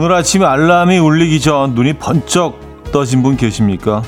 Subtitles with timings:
[0.00, 4.04] 오늘 아침 알람이 울리기 전 눈이 번쩍 떠진 분 계십니까?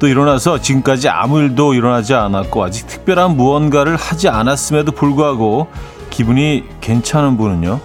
[0.00, 5.68] 또 일어나서 지금까지 아무 일도 일어나지 않았고 아직 특별한 무언가를 하지 않았음에도 불구하고
[6.10, 7.78] 기분이 괜찮은 분은요?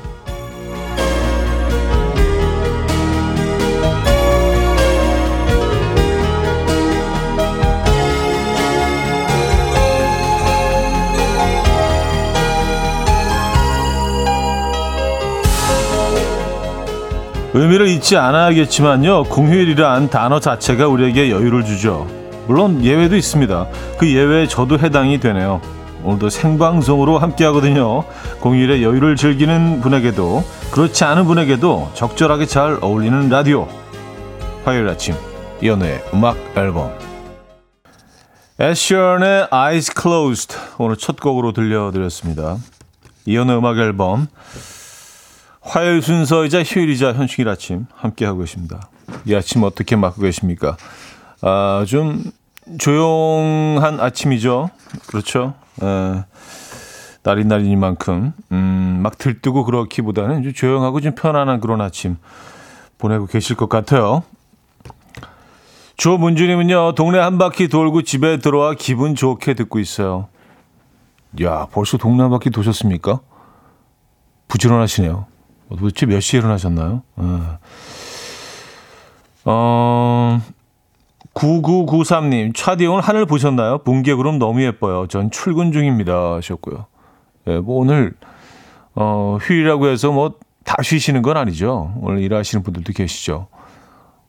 [17.57, 19.23] 의미를 잊지 않아야겠지만요.
[19.23, 22.05] 공휴일이란 단어 자체가 우리에게 여유를 주죠.
[22.47, 23.67] 물론 예외도 있습니다.
[23.97, 25.61] 그 예외에 저도 해당이 되네요.
[26.03, 28.03] 오늘도 생방송으로 함께 하거든요.
[28.41, 33.69] 공휴일에 여유를 즐기는 분에게도 그렇지 않은 분에게도 적절하게 잘 어울리는 라디오.
[34.65, 35.15] 화요일 아침
[35.61, 36.91] 이연우의 음악 앨범
[38.59, 42.57] 애쉬언의 Eyes Closed 오늘 첫 곡으로 들려드렸습니다.
[43.25, 44.27] 이연우의 음악 앨범
[45.65, 48.87] 화요일 순서이자 휴일이자 현충일 아침 함께하고 계십니다.
[49.25, 50.77] 이 아침 어떻게 맞고 계십니까?
[51.41, 52.23] 아, 좀
[52.77, 54.69] 조용한 아침이죠.
[55.07, 55.55] 그렇죠.
[55.81, 56.23] 에,
[57.23, 62.17] 날이 날이니만큼 음, 막 들뜨고 그렇기보다는 좀 조용하고 좀 편안한 그런 아침
[62.99, 64.23] 보내고 계실 것 같아요.
[65.97, 70.27] 조문주님은요, 동네 한 바퀴 돌고 집에 들어와 기분 좋게 듣고 있어요.
[71.41, 73.19] 야, 벌써 동네 한 바퀴 도셨습니까?
[74.47, 75.25] 부지런하시네요.
[75.69, 77.01] 도대체 몇 시에 일어나셨나요?
[77.15, 77.59] 어,
[79.45, 80.41] 어
[81.33, 83.79] 9993님, 차디 오늘 하늘 보셨나요?
[83.83, 85.07] 뭉게구름 너무 예뻐요.
[85.07, 86.35] 전 출근 중입니다.
[86.35, 86.85] 하셨고요.
[87.47, 88.13] 예, 뭐 오늘,
[88.95, 91.93] 어, 휴일이라고 해서 뭐 다 쉬시는 건 아니죠.
[92.01, 93.47] 오늘 일하시는 분들도 계시죠.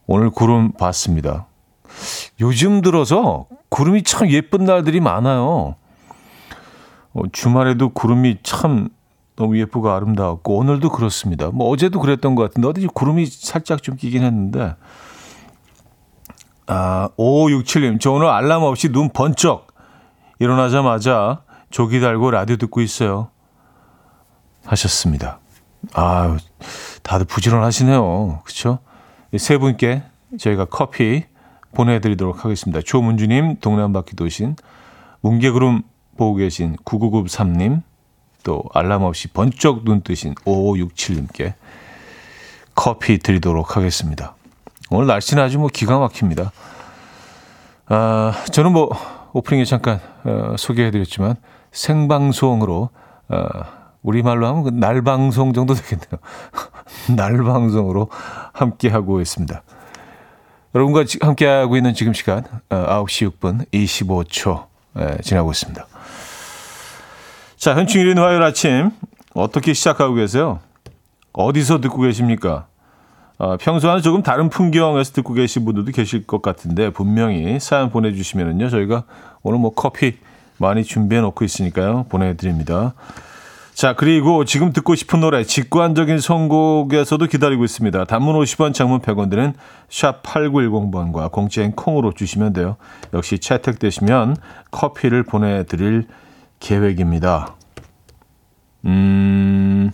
[0.06, 1.46] 오늘 구름 봤습니다.
[2.40, 5.74] 요즘 들어서 구름이 참 예쁜 날들이 많아요.
[7.14, 8.90] 어, 주말에도 구름이 참
[9.36, 11.50] 너무 예쁘고 아름다웠고 오늘도 그렇습니다.
[11.50, 14.74] 뭐 어제도 그랬던 것 같은데 어디 구름이 살짝 좀 끼긴 했는데
[16.66, 19.68] 아 5567님 저 오늘 알람 없이 눈 번쩍
[20.38, 23.28] 일어나자마자 조기 달고 라디오 듣고 있어요.
[24.64, 25.38] 하셨습니다.
[25.92, 26.36] 아
[27.02, 28.40] 다들 부지런하시네요.
[28.42, 28.80] 그렇죠?
[29.36, 30.02] 세 분께
[30.38, 31.24] 저희가 커피
[31.74, 32.80] 보내드리도록 하겠습니다.
[32.82, 34.56] 조문주님, 동네 한 바퀴 도신,
[35.20, 35.82] 뭉게구름
[36.16, 37.82] 보고 계신 9993님,
[38.46, 41.54] 또 알람 없이 번쩍 눈 뜨신 5567님께
[42.76, 44.36] 커피 드리도록 하겠습니다.
[44.88, 46.52] 오늘 날씨는 아주 뭐 기가 막힙니다.
[47.88, 48.90] 아, 저는 뭐
[49.32, 51.34] 오프닝에 잠깐 어, 소개해드렸지만
[51.72, 52.90] 생방송으로
[53.30, 53.48] 어,
[54.02, 56.20] 우리말로 하면 그 날방송 정도 되겠네요.
[57.16, 58.10] 날방송으로
[58.52, 59.60] 함께하고 있습니다.
[60.72, 64.66] 여러분과 함께하고 있는 지금 시간 어, 9시 6분 25초
[65.00, 65.84] 예, 지나고 있습니다.
[67.66, 68.92] 자, 현충일인 화요일 아침
[69.34, 70.60] 어떻게 시작하고 계세요?
[71.32, 72.68] 어디서 듣고 계십니까?
[73.38, 79.02] 어, 평소와는 조금 다른 풍경에서 듣고 계신 분들도 계실 것 같은데 분명히 사연 보내주시면은요 저희가
[79.42, 80.14] 오늘 뭐 커피
[80.58, 82.94] 많이 준비해 놓고 있으니까요 보내드립니다.
[83.74, 88.04] 자 그리고 지금 듣고 싶은 노래 직관적인 선곡에서도 기다리고 있습니다.
[88.04, 89.54] 단문 50원, 장문 100원 드는
[89.90, 92.76] 샵 8910번과 공짜인 콩으로 주시면 돼요.
[93.12, 94.36] 역시 채택되시면
[94.70, 96.06] 커피를 보내드릴
[96.60, 97.55] 계획입니다.
[98.86, 99.90] 음,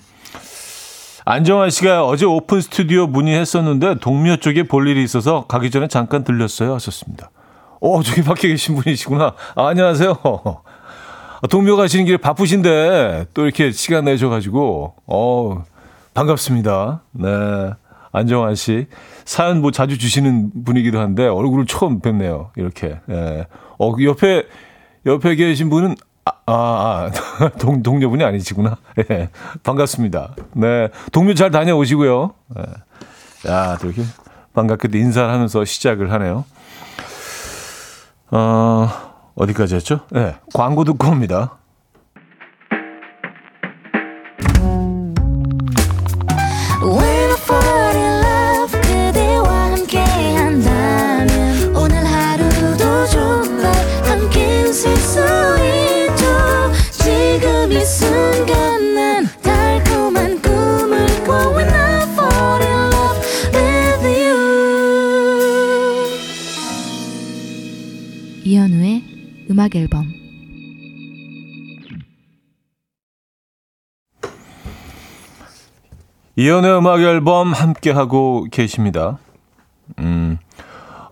[1.24, 6.74] 안정환 씨가 어제 오픈 스튜디오 문의했었는데 동묘 쪽에 볼 일이 있어서 가기 전에 잠깐 들렸어요.
[6.74, 7.30] 하셨습니다.
[7.80, 9.34] 어, 저기 밖에 계신 분이시구나.
[9.56, 10.16] 아, 안녕하세요.
[11.50, 15.64] 동묘 가시는 길에 바쁘신데 또 이렇게 시간 내셔가지고, 어,
[16.14, 17.02] 반갑습니다.
[17.12, 17.70] 네.
[18.12, 18.86] 안정환 씨.
[19.24, 22.50] 사연 뭐 자주 주시는 분이기도 한데 얼굴을 처음 뵙네요.
[22.56, 23.00] 이렇게.
[23.10, 23.46] 예.
[23.78, 24.44] 어, 그 옆에,
[25.06, 27.10] 옆에 계신 분은 아, 아,
[27.40, 28.76] 아, 동, 동료분이 아니시구나.
[29.10, 29.28] 예,
[29.62, 30.34] 반갑습니다.
[30.52, 30.88] 네.
[31.10, 32.34] 동료 잘 다녀오시고요.
[32.58, 33.50] 예.
[33.50, 34.04] 야, 또 이렇게
[34.54, 36.44] 반갑게도 인사를 하면서 시작을 하네요.
[38.30, 38.88] 어,
[39.34, 40.00] 어디까지 했죠?
[40.14, 41.58] 예, 네, 광고 듣고 옵니다.
[69.62, 70.12] 음악 앨범
[76.34, 79.18] 이연의 음악 앨범 함께 하고 계십니다.
[80.00, 80.38] 음,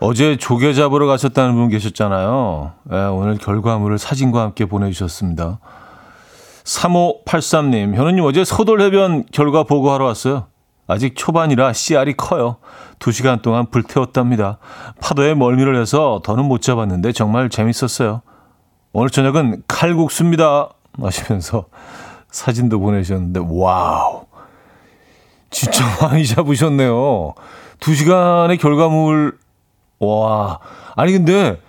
[0.01, 2.73] 어제 조개 잡으러 가셨다는 분 계셨잖아요.
[2.91, 5.61] 네, 오늘 결과물을 사진과 함께 보내주셨습니다.
[6.65, 10.47] 3583님, 현우님 어제 서돌해변 결과 보고하러 왔어요.
[10.89, 12.57] 아직 초반이라 씨알이 커요.
[12.99, 14.59] 두 시간 동안 불태웠답니다.
[15.01, 18.23] 파도에 멀미를 해서 더는 못 잡았는데 정말 재밌었어요.
[18.93, 20.71] 오늘 저녁은 칼국수입니다.
[20.99, 21.67] 마시면서
[22.31, 24.27] 사진도 보내셨는데, 와우.
[25.51, 27.35] 진짜 많이 잡으셨네요.
[27.79, 29.39] 두 시간의 결과물,
[30.01, 30.59] 와.
[30.97, 31.61] 아니, 근데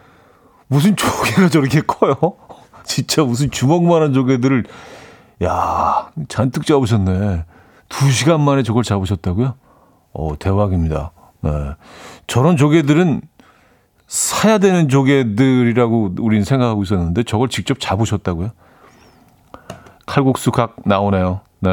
[0.68, 2.15] 무슨 조개가 저렇게 커요?
[2.83, 4.65] 진짜 무슨 주먹만한 조개들을,
[5.44, 7.45] 야 잔뜩 잡으셨네.
[7.89, 9.56] 두 시간 만에 저걸 잡으셨다고요?
[10.13, 11.12] 어, 대박입니다.
[11.41, 11.51] 네.
[12.27, 13.21] 저런 조개들은
[14.11, 18.51] 사야 되는 조개들이라고 우리는 생각하고 있었는데 저걸 직접 잡으셨다고요?
[20.05, 21.39] 칼국수 각 나오네요.
[21.61, 21.69] 네.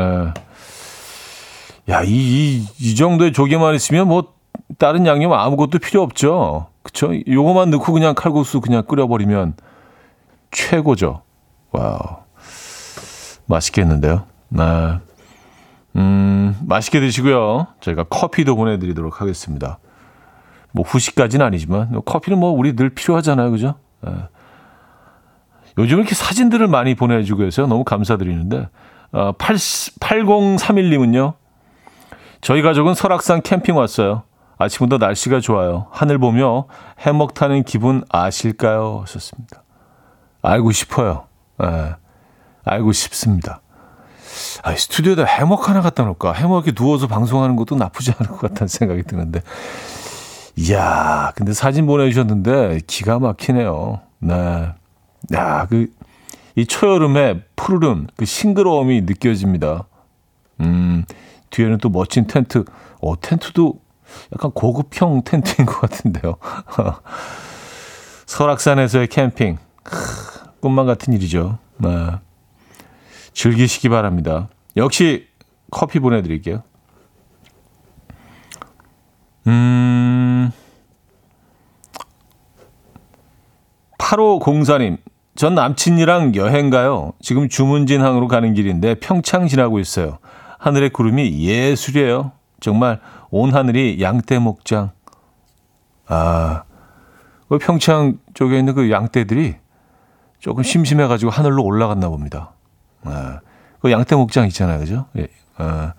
[1.88, 4.35] 야, 이, 이, 이 정도의 조개만 있으면 뭐
[4.79, 6.69] 다른 양념 아무것도 필요 없죠.
[6.85, 7.11] 그쵸?
[7.26, 9.55] 요거만 넣고 그냥 칼국수 그냥 끓여버리면
[10.52, 11.23] 최고죠.
[11.73, 11.99] 와우.
[13.46, 14.26] 맛있겠는데요.
[14.50, 14.62] 네.
[15.96, 17.67] 음, 맛있게 드시고요.
[17.81, 19.81] 저희가 커피도 보내드리도록 하겠습니다.
[20.73, 23.75] 뭐 후식까지는 아니지만 커피는 뭐 우리 늘 필요하잖아요, 그죠?
[24.06, 24.12] 예.
[25.79, 28.69] 요즘 이렇게 사진들을 많이 보내주고 해서 너무 감사드리는데
[29.12, 31.35] 어, 8, 8031님은요.
[32.41, 34.23] 저희 가족은 설악산 캠핑 왔어요.
[34.59, 35.87] 아침부터 날씨가 좋아요.
[35.91, 36.67] 하늘 보며
[36.99, 39.00] 해먹 타는 기분 아실까요?
[39.03, 39.62] 하셨습니다.
[40.43, 41.26] 알고 싶어요.
[41.62, 41.94] 예.
[42.65, 43.61] 알고 싶습니다.
[44.62, 46.32] 아, 스튜디오에다 해먹 하나 갖다 놓을까?
[46.32, 49.43] 해먹에 누워서 방송하는 것도 나쁘지 않을 것 같다는 생각이 드는데.
[50.58, 54.00] 이야, 근데 사진 보내주셨는데 기가 막히네요.
[54.19, 54.72] 네.
[55.32, 55.87] 야, 그,
[56.56, 59.87] 이 초여름에 푸르름, 그 싱그러움이 느껴집니다.
[60.60, 61.05] 음,
[61.50, 62.64] 뒤에는 또 멋진 텐트.
[63.00, 63.78] 어, 텐트도
[64.32, 66.38] 약간 고급형 텐트인 것 같은데요.
[68.26, 69.58] 설악산에서의 캠핑.
[70.60, 71.58] 꿈만 같은 일이죠.
[71.76, 71.88] 네.
[73.32, 74.49] 즐기시기 바랍니다.
[74.76, 75.28] 역시
[75.70, 76.64] 커피 보내드릴게요.
[79.46, 80.07] 음,
[84.08, 84.96] 8504님,
[85.34, 87.12] 전 남친이랑 여행 가요.
[87.20, 90.19] 지금 주문진항으로 가는 길인데 평창 지나고 있어요.
[90.58, 92.32] 하늘의 구름이 예술이에요.
[92.60, 93.00] 정말
[93.31, 94.93] 온 하늘이 양떼 목장.
[96.06, 96.62] 아,
[97.49, 99.56] 그 평창 쪽에 있는 그 양떼들이
[100.40, 102.52] 조금 심심해가지고 하늘로 올라갔나 봅니다.
[103.05, 103.40] 아,
[103.81, 105.06] 그 양떼 목장 있잖아요, 그죠?
[105.19, 105.28] 예.
[105.58, 105.93] 아,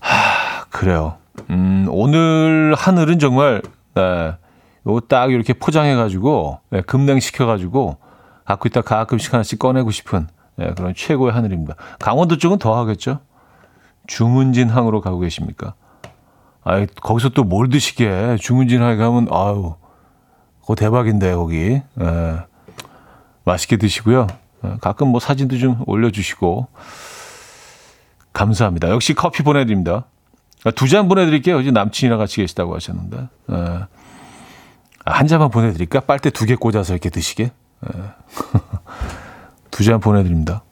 [0.00, 1.18] 하, 그래요.
[1.50, 3.60] 음, 오늘 하늘은 정말,
[3.94, 4.34] 네,
[4.86, 7.96] 요거 딱 이렇게 포장해가지고, 네, 급냉시켜가지고,
[8.44, 11.74] 갖고 있다 가끔씩 하나씩 꺼내고 싶은, 네, 그런 최고의 하늘입니다.
[11.98, 13.20] 강원도 쪽은 더 하겠죠?
[14.06, 15.74] 주문진 항으로 가고 계십니까?
[16.62, 19.74] 아 거기서 또 뭘 드시게, 주문진 항에 가면, 아유,
[20.60, 21.80] 그거 대박인데, 거기.
[21.94, 22.38] 네,
[23.44, 24.26] 맛있게 드시고요.
[24.62, 26.68] 네, 가끔 뭐 사진도 좀 올려주시고,
[28.34, 28.90] 감사합니다.
[28.90, 30.04] 역시 커피 보내드립니다.
[30.64, 31.58] 아, 두잔 보내드릴게요.
[31.58, 33.28] 어제 남친이랑 같이 계시다고 하셨는데.
[33.52, 33.86] 예.
[35.04, 36.00] 한 잔만 보내드릴까?
[36.00, 37.44] 빨대 두 개 꽂아서 이렇게 드시게.
[37.44, 37.90] 예.
[39.70, 40.62] 두잔 보내드립니다.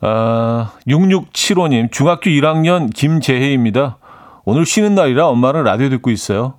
[0.00, 3.98] 아, 6675님, 중학교 1학년 김재혜입니다.
[4.44, 6.54] 오늘 쉬는 날이라 엄마는 라디오 듣고 있어요.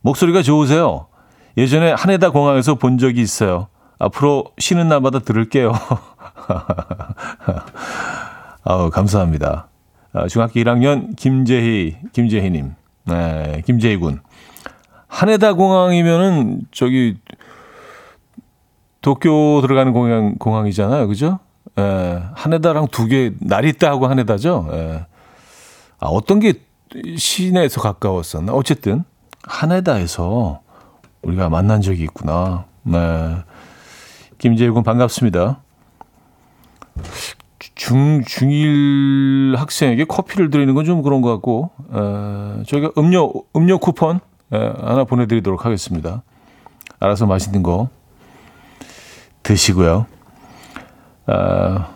[0.00, 1.06] 목소리가 좋으세요.
[1.56, 3.66] 예전에 한해다 공항에서 본 적이 있어요.
[3.98, 5.72] 앞으로 쉬는 날마다 들을게요.
[8.64, 9.68] 아우, 감사합니다.
[10.14, 12.74] 어, 중학교 1학년 김재희, 김재희님,
[13.06, 14.20] 네, 김재희 군.
[15.18, 17.16] 하네다 공항이면은 저기
[19.00, 21.08] 도쿄 들어가는 공항, 공항이잖아요.
[21.08, 21.40] 그죠?
[21.76, 24.68] 예, 하네다랑 두 개, 나리따 하고 하네다죠?
[24.72, 25.06] 예.
[25.98, 26.54] 아, 어떤 게
[27.16, 28.52] 시내에서 가까웠었나?
[28.52, 29.02] 어쨌든,
[29.42, 30.60] 하네다에서
[31.22, 32.66] 우리가 만난 적이 있구나.
[32.84, 33.38] 네.
[34.38, 35.60] 김재희 군 반갑습니다.
[37.74, 44.16] 중, 중1 학생에게 커피를 드리는 건 좀 그런 것 같고, 에, 저희가 음료, 음료 쿠폰
[44.16, 46.22] 에, 하나 보내드리도록 하겠습니다.
[47.00, 47.88] 알아서 맛있는 거
[49.42, 50.06] 드시고요.
[51.26, 51.90] 아,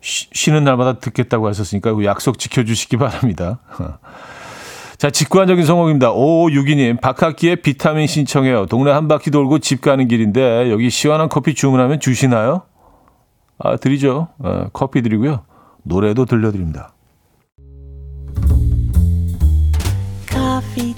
[0.00, 3.60] 쉬, 는 날마다 듣겠다고 하셨으니까 그 약속 지켜주시기 바랍니다.
[4.96, 6.12] 자, 직관적인 성공입니다.
[6.12, 8.66] 5562님, 박학기의 비타민 신청해요.
[8.66, 12.62] 동네 한 바퀴 돌고 집 가는 길인데, 여기 시원한 커피 주문하면 주시나요?
[13.58, 14.28] 아, 드리죠.
[14.38, 15.44] 어, 커피 드리고요.
[15.84, 16.94] 노래도 들려드립니다.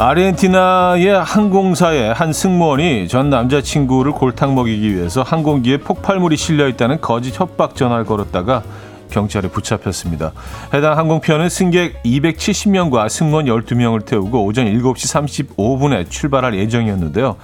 [0.00, 7.76] 아르헨티나의 항공사의 한 승무원이 전 남자친구를 골탕 먹이기 위해서 항공기에 폭발물이 실려 있다는 거짓 협박
[7.76, 8.62] 전화를 걸었다가
[9.10, 10.32] 경찰에 붙잡혔습니다.
[10.72, 17.36] 해당 항공편은 승객 270명과 승무원 12명을 태우고 오전 7시 35분에 출발할 예정이었는데요.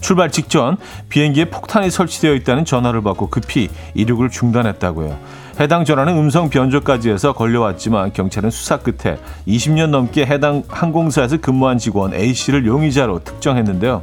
[0.00, 0.78] 출발 직전
[1.10, 5.18] 비행기에 폭탄이 설치되어 있다는 전화를 받고 급히 이륙을 중단했다고요.
[5.60, 12.14] 해당 전화는 음성 변조까지 해서 걸려왔지만 경찰은 수사 끝에 20년 넘게 해당 항공사에서 근무한 직원
[12.14, 14.02] A씨를 용의자로 특정했는데요.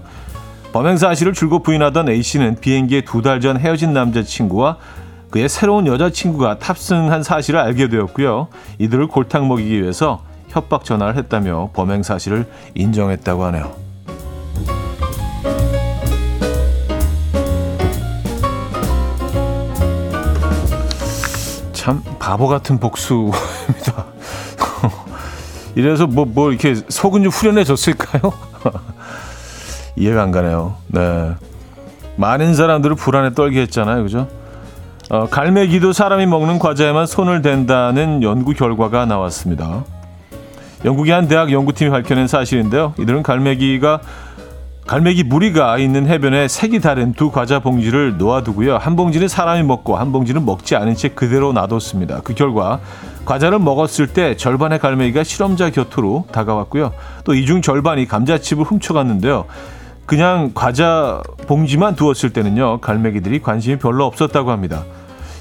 [0.74, 4.78] 범행 사실을 줄곧 부인하던 A씨는 비행기에 두 달 전 헤어진 남자친구와
[5.30, 8.48] 그의 새로운 여자친구가 탑승한 사실을 알게 되었고요.
[8.80, 12.46] 이들을 골탕 먹이기 위해서 협박 전화를 했다며 범행 사실을
[12.76, 13.85] 인정했다고 하네요.
[21.86, 24.06] 참 바보 같은 복수입니다.
[25.76, 28.34] 이래서 뭐, 뭐 이렇게 속은 좀 후련해졌을까요?
[29.96, 30.78] 이해가 안 가네요.
[30.88, 31.36] 네.
[32.16, 34.02] 많은 사람들을 불안에 떨게 했잖아요.
[34.02, 34.28] 그죠?
[35.12, 39.84] 어, 갈매기도 사람이 먹는 과자에만 손을 댄다는 연구 결과가 나왔습니다.
[40.86, 42.96] 영국의 한 대학 연구팀이 밝혀낸 사실인데요.
[42.98, 44.02] 이들은 갈매기가
[44.88, 48.78] 갈매기 무리가 있는 해변에 색이 다른 두 과자 봉지를 놓아두고요.
[48.78, 52.22] 한 봉지는 사람이 먹고 한 봉지는 먹지 않은 채 그대로 놔뒀습니다.
[52.24, 52.80] 그 결과
[53.26, 56.92] 과자를 먹었을 때 절반의 갈매기가 실험자 곁으로 다가왔고요.
[57.24, 59.46] 또 이중 절반이 감자칩을 훔쳐갔는데요.
[60.06, 62.80] 그냥 과자 봉지만 두었을 때는요.
[62.80, 64.84] 갈매기들이 관심이 별로 없었다고 합니다.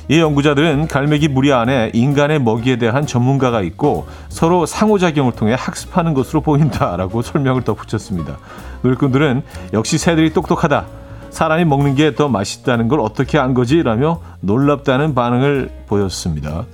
[0.08, 6.42] 이 연구자들은 갈매기 무리 안에 인간의 먹이에 대한 전문가가 있고 서로 상호작용을 통해 학습하는 것으로
[6.42, 8.37] 보인다라고 설명을 덧붙였습니다.
[8.82, 9.42] 노력꾼들은
[9.73, 10.84] 역시 새들이 똑똑하다.
[11.30, 13.82] 사람이 먹는 게 더 맛있다는 걸 어떻게 안 거지?
[13.82, 16.64] 라며 놀랍다는 반응을 보였습니다.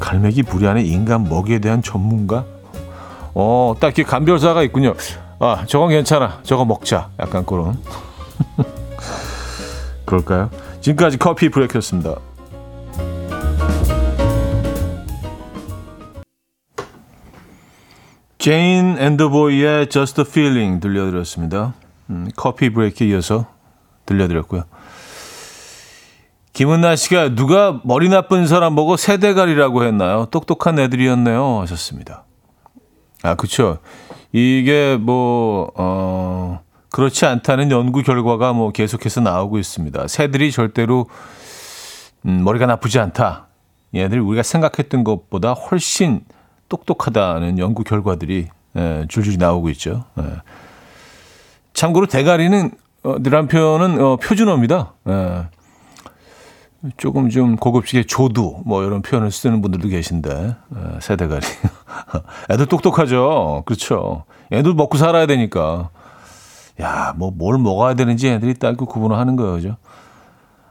[0.00, 2.44] 갈매기 무리 안에 인간 먹이에 대한 전문가?
[3.34, 4.94] 어, 딱 이렇게 감별사가 있군요.
[5.38, 6.40] 아, 저건 괜찮아.
[6.42, 7.08] 저거 먹자.
[7.20, 7.78] 약간 그런.
[10.10, 10.50] 그럴까요?
[10.80, 12.16] 지금까지 coffee break였습니다.
[18.38, 21.74] Jane and the Boy의 Just a Feeling 들려드렸습니다.
[22.10, 23.46] 음, coffee break에 이어서
[24.06, 24.64] 들려드렸고요.
[26.52, 30.26] 김은나 씨가 누가 머리 나쁜 사람 보고 세대갈이라고 했나요?
[30.30, 32.24] 똑똑한 애들이었네요 하셨습니다.
[33.22, 33.78] 아, 그쵸.
[34.32, 40.08] 이게 뭐, 어, 그렇지 않다는 연구 결과가 뭐 계속해서 나오고 있습니다.
[40.08, 41.06] 새들이 절대로
[42.26, 43.46] 음, 머리가 나쁘지 않다.
[43.94, 46.20] 얘들 우리가 생각했던 것보다 훨씬
[46.68, 50.04] 똑똑하다는 연구 결과들이 예, 줄줄이 나오고 있죠.
[50.18, 50.24] 예.
[51.72, 52.70] 참고로 대가리는
[53.02, 54.92] 어, 느란표는 어, 표준어입니다.
[55.08, 55.46] 예.
[56.96, 60.30] 조금 좀 고급지게 조두 뭐 이런 표현을 쓰는 분들도 계신데
[60.76, 61.44] 예, 새대가리.
[62.50, 63.62] 애들 똑똑하죠.
[63.66, 64.24] 그렇죠.
[64.52, 65.90] 애들 먹고 살아야 되니까.
[66.80, 69.76] 야, 뭐, 뭘 먹어야 되는지 애들이 딱 그 구분을 하는 거죠.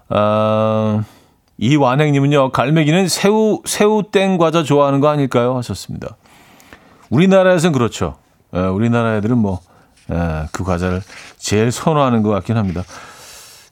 [0.10, 1.04] 아,
[1.58, 5.56] 이 완행님은요, 갈매기는 새우, 새우땡 과자 좋아하는 거 아닐까요?
[5.58, 6.16] 하셨습니다.
[7.10, 8.16] 우리나라에서는 그렇죠.
[8.56, 9.60] 예, 우리나라 애들은 뭐,
[10.12, 11.02] 예, 그 과자를
[11.38, 12.84] 제일 선호하는 것 같긴 합니다.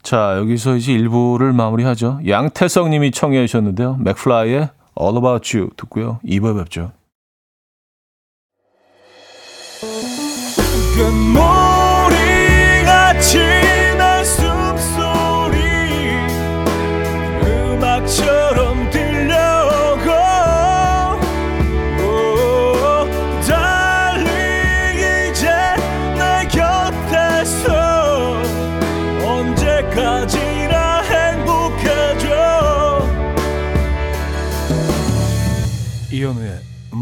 [0.04, 2.20] 자, 여기서 이제 1부를 마무리하죠.
[2.28, 3.98] 양태성 님이 청해 주셨는데요.
[4.00, 6.20] 맥플라이의 All About You 듣고요.
[6.26, 6.92] 2부에 뵙죠.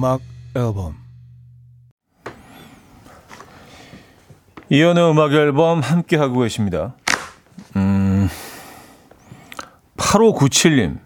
[0.05, 0.21] 음악
[0.55, 0.95] 앨범
[4.69, 6.93] 이현우의 음악 앨범 함께 하고 계십니다.
[7.75, 8.29] 음,
[9.97, 10.99] 8597님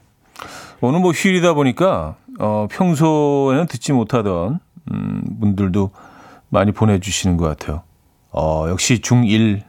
[0.82, 4.60] 오늘 뭐 휴일이다 보니까 어, 평소에는 듣지 못하던
[4.92, 5.92] 음, 분들도
[6.50, 7.84] 많이 보내주시는 것 같아요.
[8.32, 9.64] 어, 역시 중1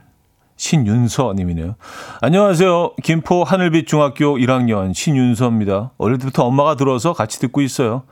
[0.57, 1.77] 신윤서님이네요.
[2.21, 2.95] 안녕하세요.
[3.03, 5.93] 김포 하늘빛 중학교 1학년 신윤서입니다.
[5.99, 8.03] 어릴 때부터 엄마가 들어서 같이 듣고 있어요.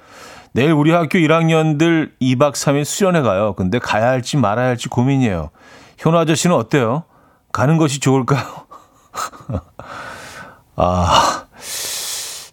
[0.52, 3.55] 내일 우리 학교 1학년들 2박 3일 수련회 가요.
[3.55, 5.50] 근데 가야 할지 말아야 할지 고민이에요.
[5.99, 7.05] 현우 아저씨는 어때요?
[7.52, 8.45] 가는 것이 좋을까요?
[10.76, 11.47] 아,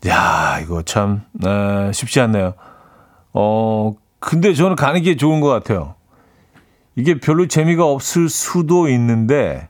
[0.08, 2.54] 야, 이거 참, 에, 쉽지 않네요.
[3.34, 5.96] 어, 근데 저는 가는 게 좋은 것 같아요.
[6.96, 9.70] 이게 별로 재미가 없을 수도 있는데,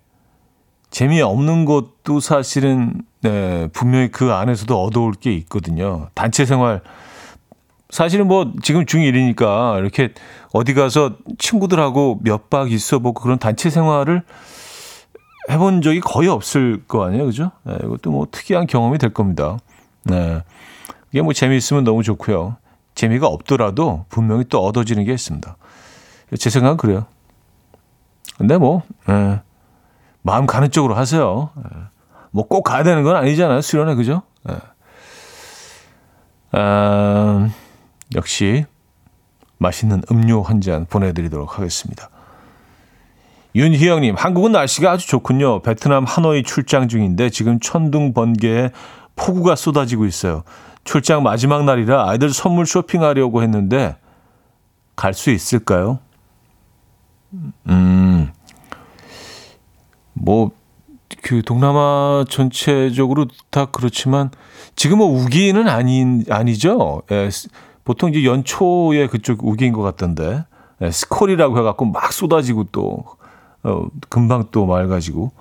[0.90, 6.10] 재미없는 것도 사실은 네, 분명히 그 안에서도 얻어올 게 있거든요.
[6.14, 6.82] 단체 생활
[7.96, 10.14] 사실은 뭐 지금 중1이니까 이렇게
[10.52, 14.22] 어디 가서 친구들하고 몇 박 있어 보고 그런 단체 생활을
[15.50, 17.26] 해본 적이 거의 없을 거 아니에요.
[17.26, 17.52] 그죠?
[17.64, 19.58] 네, 이것도 뭐 특이한 경험이 될 겁니다.
[20.04, 20.44] 네.
[21.12, 22.58] 이게 뭐 재미있으면 너무 좋고요.
[22.96, 25.56] 재미가 없더라도 분명히 또 얻어지는 게 있습니다.
[26.38, 27.06] 제 생각은 그래요.
[28.38, 29.40] 근데 뭐, 예,
[30.22, 31.50] 마음 가는 쪽으로 하세요.
[31.58, 31.80] 예.
[32.32, 33.62] 뭐꼭 가야 되는 건 아니잖아요.
[33.62, 34.24] 수련회, 그죠?
[34.50, 34.56] 예.
[36.52, 37.50] 아,
[38.14, 38.66] 역시
[39.58, 42.10] 맛있는 음료 한 잔 보내드리도록 하겠습니다.
[43.56, 45.62] 윤희영님, 한국은 날씨가 아주 좋군요.
[45.62, 48.72] 베트남 하노이 출장 중인데 지금 천둥 번개에
[49.16, 50.44] 폭우가 쏟아지고 있어요.
[50.84, 53.96] 출장 마지막 날이라 아이들 선물 쇼핑하려고 했는데
[54.96, 56.00] 갈 수 있을까요?
[57.68, 58.32] 음,
[60.14, 60.52] 뭐,
[61.22, 64.32] 그 동남아 전체적으로 다 그렇지만
[64.76, 67.02] 지금 뭐 우기는 아닌, 아니죠.
[67.12, 67.30] 예,
[67.86, 70.44] 보통 이제 연초에 그쪽 우기인 것 같던데.
[70.82, 73.06] 예, 스콜이라고 해갖고 막 쏟아지고 또,
[73.64, 75.32] 어, 금방 또 맑아지고.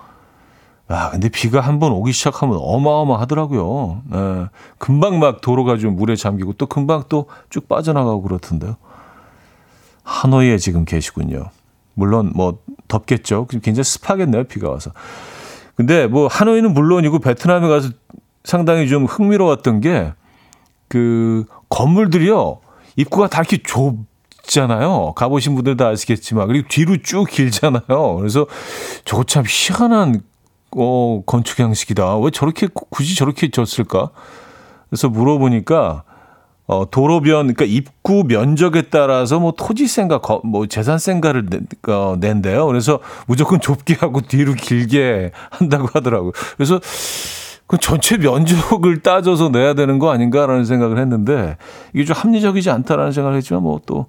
[0.87, 4.03] 아, 근데 비가 한 번 오기 시작하면 어마어마하더라고요.
[4.15, 4.47] 예,
[4.79, 8.77] 금방 막 도로가 좀 물에 잠기고 또 금방 또 쭉 빠져나가고 그렇던데요.
[10.05, 11.49] 하노이에 지금 계시군요.
[11.95, 12.59] 물론 뭐
[12.89, 13.47] 덥겠죠.
[13.47, 14.45] 굉장히 습하겠네요.
[14.45, 14.91] 비가 와서.
[15.75, 17.89] 근데 뭐 하노이는 물론이고 베트남에 가서
[18.45, 20.13] 상당히 좀 흥미로웠던 게
[20.89, 21.45] 그
[21.75, 22.59] 건물들이요.
[22.97, 25.15] 입구가 다 이렇게 좁잖아요.
[25.17, 26.47] 가보신 분들 다 아시겠지만.
[26.47, 28.17] 그리고 뒤로 쭉 길잖아요.
[28.19, 28.47] 그래서
[29.05, 30.23] 저거 참 희한한
[30.77, 32.19] 어, 건축 양식이다.
[32.19, 34.11] 왜 저렇게 굳이 저렇게 졌을까?
[34.89, 36.05] 그래서 물어보니까
[36.67, 41.59] 어, 도로변, 그러니까 입구 면적에 따라서 뭐 토지세인가, 거, 뭐 재산세인가를 내,
[41.93, 42.67] 어, 낸대요.
[42.67, 46.33] 그래서 무조건 좁게 하고 뒤로 길게 한다고 하더라고요.
[46.57, 46.81] 그래서
[47.67, 51.57] 그 전체 면적을 따져서 내야 되는 거 아닌가라는 생각을 했는데
[51.93, 54.07] 이게 좀 합리적이지 않다라는 생각을 했지만 뭐 또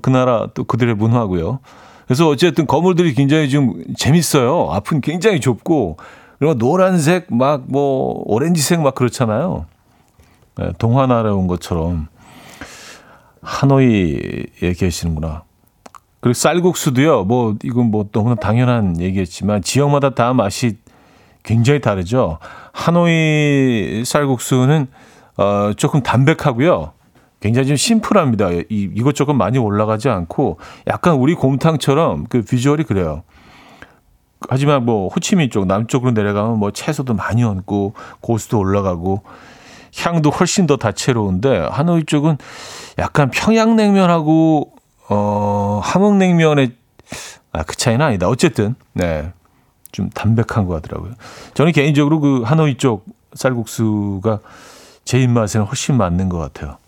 [0.00, 1.58] 그 나라 또 그들의 문화고요.
[2.06, 4.68] 그래서 어쨌든 건물들이 굉장히 좀 재밌어요.
[4.70, 5.98] 앞은 굉장히 좁고
[6.38, 9.66] 그리고 노란색 막 뭐 오렌지색 막 그렇잖아요.
[10.56, 12.08] 네, 동화 나라에 온 것처럼
[13.42, 15.42] 하노이에 계시는구나.
[16.20, 17.24] 그리고 쌀국수도요.
[17.24, 20.76] 뭐 이건 뭐 너무나 당연한 얘기였지만 지역마다 다 맛이
[21.42, 22.38] 굉장히 다르죠.
[22.72, 24.86] 하노이 쌀국수는
[25.36, 26.92] 어 조금 담백하고요.
[27.40, 28.50] 굉장히 좀 심플합니다.
[28.52, 33.22] 이, 이것저것 많이 올라가지 않고 약간 우리 곰탕처럼 그 비주얼이 그래요.
[34.48, 39.22] 하지만 뭐 호치민 쪽 남쪽으로 내려가면 뭐 채소도 많이 얹고 고수도 올라가고
[39.96, 42.38] 향도 훨씬 더 다채로운데 하노이 쪽은
[42.98, 44.72] 약간 평양냉면하고
[45.08, 46.72] 어 함흥냉면의
[47.52, 48.28] 아 그 차이는 아니다.
[48.28, 49.32] 어쨌든 네.
[49.92, 51.12] 좀 담백한 것 같더라고요.
[51.54, 54.40] 저는 개인적으로 그 하노이 쪽 쌀국수가
[55.04, 56.78] 제 입맛에는 훨씬 맞는 것 같아요.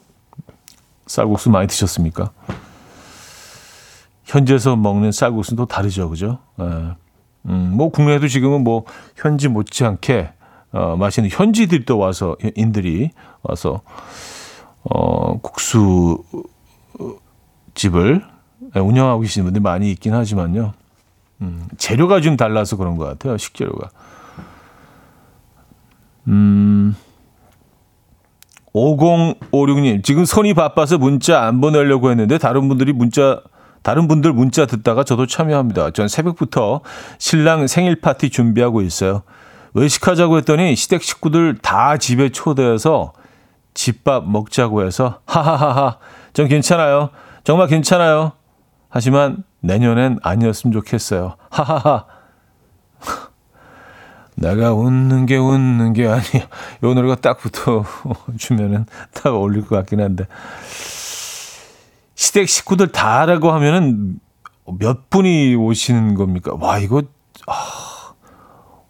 [1.06, 2.30] 쌀국수 많이 드셨습니까?
[4.24, 6.38] 현지에서 먹는 쌀국수는 또 다르죠, 그죠?
[6.60, 6.64] 예.
[7.46, 8.84] 음, 뭐 국내에도 지금은 뭐
[9.16, 10.32] 현지 못지않게
[10.72, 13.10] 어, 맛있는 현지들이 또 와서 인들이
[13.42, 13.82] 와서
[14.82, 16.24] 어, 국수
[17.74, 18.24] 집을
[18.74, 20.72] 운영하고 계시는 분들이 많이 있긴 하지만요.
[21.44, 23.36] 음, 재료가 좀 달라서 그런 것 같아요.
[23.36, 23.90] 식재료가.
[26.28, 26.96] 음,
[28.74, 33.40] 5056님, 지금 손이 바빠서 문자 안 보내려고 했는데 다른 분들이 문자,
[33.82, 35.90] 다른 분들 문자 듣다가 저도 참여합니다.
[35.90, 36.80] 전 새벽부터
[37.18, 39.22] 신랑 생일 파티 준비하고 있어요.
[39.74, 43.12] 외식하자고 했더니 시댁 식구들 다 집에 초대해서
[43.74, 45.98] 집밥 먹자고 해서 하하하하
[46.32, 47.10] 전 괜찮아요.
[47.42, 48.32] 정말 괜찮아요.
[48.88, 51.36] 하지만 내년엔 아니었으면 좋겠어요.
[51.50, 52.04] 하하하.
[54.36, 56.48] 내가 웃는 게 웃는 게 아니야.
[56.82, 57.84] 요 노래가 딱 붙어
[58.36, 60.26] 주면은 딱 어울릴 것 같긴 한데.
[62.14, 64.20] 시댁 식구들 다라고 하면은
[64.78, 66.54] 몇 분이 오시는 겁니까?
[66.58, 67.02] 와, 이거,
[67.46, 68.12] 아,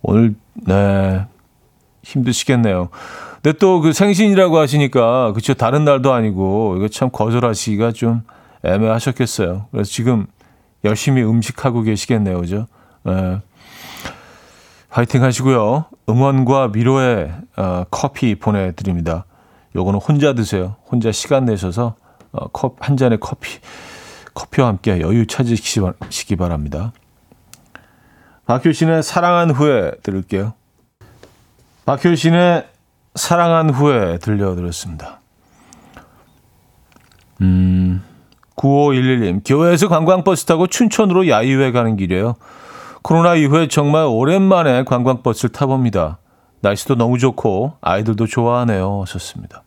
[0.02, 1.26] 오늘 네.
[2.02, 2.90] 힘드시겠네요.
[3.42, 8.22] 근데 또 그 생신이라고 하시니까 그쵸 다른 날도 아니고 이거 참 거절하시기가 좀
[8.62, 9.66] 애매하셨겠어요.
[9.70, 10.26] 그래서 지금
[10.84, 12.40] 열심히 음식하고 계시겠네요.
[12.40, 12.66] 그죠?
[13.04, 13.40] 네.
[14.90, 15.86] 화이팅 하시고요.
[16.08, 19.24] 응원과 위로의 어, 커피 보내드립니다.
[19.74, 20.76] 요거는 혼자 드세요.
[20.90, 21.96] 혼자 시간 내셔서
[22.32, 23.58] 어, 컵, 한 잔의 커피,
[24.34, 26.92] 커피와 함께 여유 찾으시기 바랍니다.
[28.46, 30.52] 박효신의 사랑한 후에 들을게요.
[31.86, 32.68] 박효신의
[33.14, 35.20] 사랑한 후에 들려드렸습니다.
[37.40, 38.02] 음,
[38.56, 42.36] 9511님, 교회에서 관광버스 타고 춘천으로 야유회 가는 길이에요.
[43.02, 46.18] 코로나 이후에 정말 오랜만에 관광버스를 타봅니다.
[46.60, 49.02] 날씨도 너무 좋고 아이들도 좋아하네요.
[49.02, 49.62] 하셨습니다.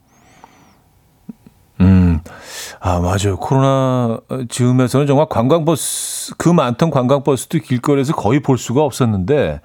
[1.79, 2.19] 음,
[2.79, 3.37] 아, 맞아요.
[3.37, 4.19] 코로나
[4.49, 9.61] 즈음에서는 정말 관광버스, 그 많던 관광버스도 길거리에서 거의 볼 수가 없었는데,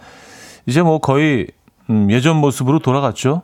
[0.66, 1.46] 이제 뭐 거의,
[1.88, 3.42] 음, 예전 모습으로 돌아갔죠.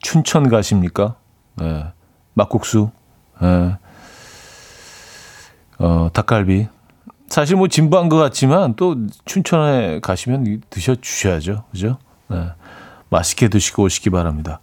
[0.00, 1.16] 춘천 가십니까?
[1.62, 1.86] 예.
[2.34, 2.90] 막국수,
[3.42, 3.78] 예.
[5.78, 6.68] 어, 닭갈비.
[7.28, 11.64] 사실 뭐 진부한 것 같지만 또 춘천에 가시면 드셔 주셔야죠.
[11.70, 11.98] 그죠?
[12.28, 12.48] 네.
[13.08, 14.60] 맛있게 드시고 오시기 바랍니다.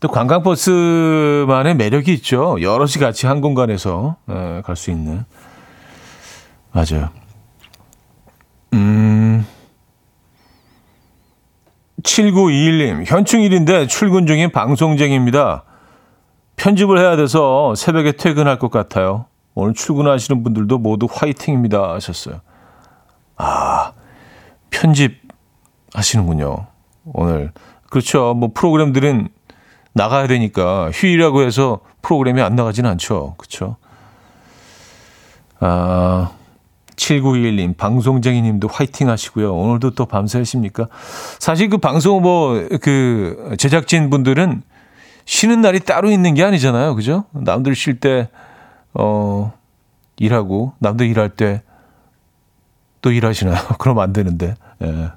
[0.00, 2.60] 또 관광버스만의 매력이 있죠.
[2.60, 5.24] 여럿이 같이 한 공간에서 네, 갈수 있는.
[6.72, 7.10] 맞아요.
[8.72, 9.46] 음.
[12.02, 15.62] 7921님, 현충일인데 출근 중인 방송쟁입니다.
[16.56, 19.26] 편집을 해야 돼서 새벽에 퇴근할 것 같아요.
[19.54, 22.40] 오늘 출근하시는 분들도 모두 화이팅입니다 하셨어요.
[23.36, 23.92] 아,
[24.70, 25.20] 편집
[25.94, 26.66] 하시는군요.
[27.12, 27.52] 오늘.
[27.90, 28.34] 그렇죠.
[28.34, 29.28] 뭐 프로그램들은
[29.92, 33.34] 나가야 되니까 휴일이라고 해서 프로그램이 안 나가지는 않죠.
[33.36, 33.76] 그렇죠.
[35.60, 36.32] 아,
[36.96, 39.54] 7921님, 방송쟁이 님도 화이팅 하시고요.
[39.54, 40.88] 오늘도 또 밤새 하십니까?
[41.38, 44.62] 사실 그 방송 뭐, 그, 제작진 분들은
[45.24, 46.94] 쉬는 날이 따로 있는 게 아니잖아요.
[46.94, 47.24] 그죠?
[47.32, 48.28] 남들 쉴 때,
[48.94, 49.52] 어,
[50.18, 51.62] 일하고, 남들 일할 때
[53.02, 53.56] 또 일하시나요?
[53.78, 54.54] 그럼 안 되는데.
[54.82, 55.10] 예.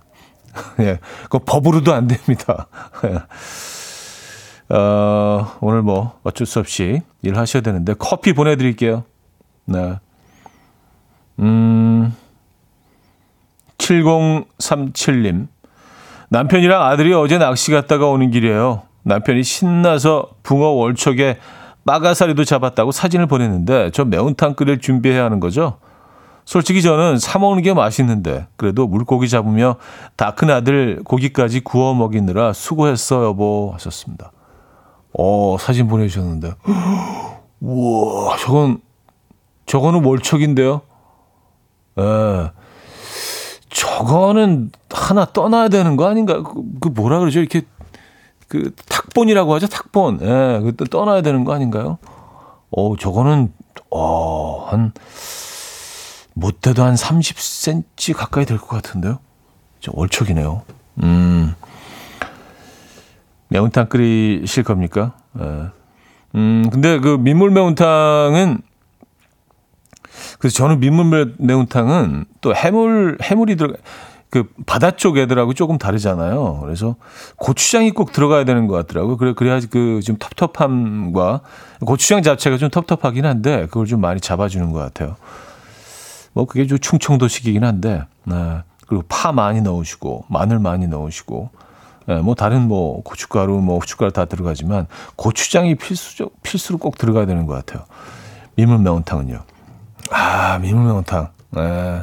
[0.83, 0.99] 예.
[1.29, 2.67] 그 법으로도 안 됩니다.
[3.05, 4.75] 예.
[4.75, 9.03] 어, 오늘 뭐 어쩔 수 없이 일하셔야 되는데 커피 보내 드릴게요.
[9.65, 9.99] 네.
[11.39, 12.15] 음,
[13.77, 15.47] 7037님.
[16.29, 18.81] 남편이랑 아들이 어제 낚시 갔다가 오는 길이에요.
[19.03, 21.37] 남편이 신나서 붕어 월척에
[21.85, 25.77] 빠가사리도 잡았다고 사진을 보냈는데 저 매운탕 끓일 준비해야 하는 거죠.
[26.43, 29.77] 솔직히 저는 사 먹는 게 맛있는데 그래도 물고기 잡으며
[30.15, 34.31] 다 큰 아들 고기까지 구워 먹이느라 수고했어 여보 하셨습니다.
[35.17, 36.53] 어 사진 보내주셨는데
[37.61, 38.79] 우와 저건
[39.65, 40.81] 저거는 월척인데요.
[41.99, 42.51] 예.
[43.69, 46.43] 저거는 하나 떠나야 되는 거 아닌가?
[46.43, 47.39] 그, 그 뭐라 그러죠?
[47.39, 47.61] 이렇게
[48.47, 49.67] 그 탁본이라고 하죠.
[49.67, 50.19] 탁본.
[50.21, 51.97] 예, 그때 떠나야 되는 거 아닌가요?
[52.71, 53.51] 어, 저거는
[53.91, 54.91] 어, 한
[56.33, 59.19] 못해도 한 30cm 가까이 될 것 같은데요.
[59.79, 60.63] 저 월척이네요.
[61.03, 61.53] 음.
[63.49, 65.13] 매운탕 끓이실 겁니까?
[65.39, 65.67] 예.
[66.35, 68.61] 음, 근데 그 민물 매운탕은
[70.39, 73.73] 그래서 저는 민물 매운탕은 또 해물 해물이 들어
[74.35, 76.59] 그 바다 쪽 애들하고 조금 다르잖아요.
[76.61, 76.97] 그래서
[77.37, 79.15] 고추장이 꼭 들어가야 되는 것 같더라고요.
[79.15, 81.39] 그래 그래야지 그 좀 텁텁함과
[81.85, 85.15] 고추장 자체가 좀 텁텁하긴 한데 그걸 좀 많이 잡아주는 것 같아요.
[86.33, 88.57] 뭐 그게 좀 충청도식이긴 한데 네.
[88.87, 91.49] 그리고 파 많이 넣으시고 마늘 많이 넣으시고
[92.07, 97.45] 네, 뭐 다른 뭐 고춧가루 뭐 후춧가루 다 들어가지만 고추장이 필수적 필수로 꼭 들어가야 되는
[97.45, 97.85] 것 같아요.
[98.57, 99.39] 민물 매운탕은요.
[100.11, 101.29] 아 민물 매운탕.
[101.51, 102.01] 네.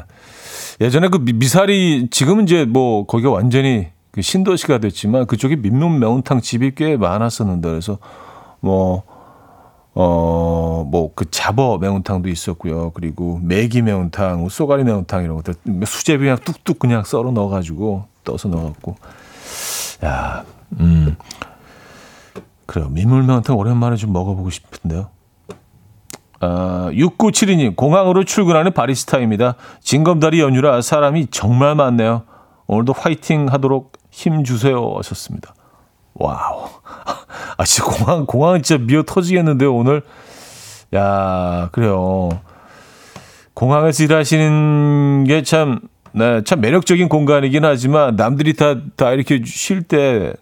[0.81, 6.75] 예전에 그 미사리 지금은 이제 뭐 거기가 완전히 그 신도시가 됐지만 그쪽에 민물 매운탕 집이
[6.75, 7.99] 꽤 많았었는데 그래서
[8.61, 9.05] 뭐
[9.95, 12.93] 어, 뭐, 그 잡어 매운탕도 있었고요.
[12.93, 15.55] 그리고 메기 매운탕, 뭐 쏘가리 매운탕 이런 것들.
[15.85, 18.97] 수제비 그냥 뚝뚝 그냥 썰어 넣어가지고, 떠서 넣어갖고.
[20.05, 20.45] 야,
[20.81, 21.17] 음.
[22.65, 22.89] 그래요.
[22.89, 25.11] 민물 매운탕 오랜만에 좀 먹어보고 싶은데요.
[26.43, 29.55] 아, 6972님, 공항으로 출근하는 바리스타입니다.
[29.81, 32.25] 징검다리 연휴라 사람이 정말 많네요.
[32.67, 34.93] 오늘도 화이팅 하도록 힘 주세요.
[34.97, 35.55] 하셨습니다.
[36.15, 36.69] 와우.
[37.57, 40.03] 아, 진짜 공항, 공항 진짜 미어 터지겠는데요, 오늘.
[40.97, 42.29] 야, 그래요.
[43.55, 45.79] 공항에서 일하시는 게 참,
[46.11, 50.35] 네, 참 매력적인 공간이긴 하지만 남들이 다, 다 이렇게 쉴 때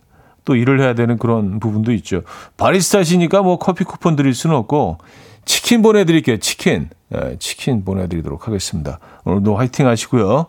[0.44, 2.22] 또 일을 해야 되는 그런 부분도 있죠.
[2.56, 4.98] 바리스타시니까 뭐 커피 쿠폰 드릴 수는 없고
[5.44, 6.38] 치킨 보내드릴게요.
[6.38, 6.90] 치킨.
[7.08, 8.98] 네, 치킨 보내드리도록 하겠습니다.
[9.24, 10.46] 오늘도 화이팅 하시고요.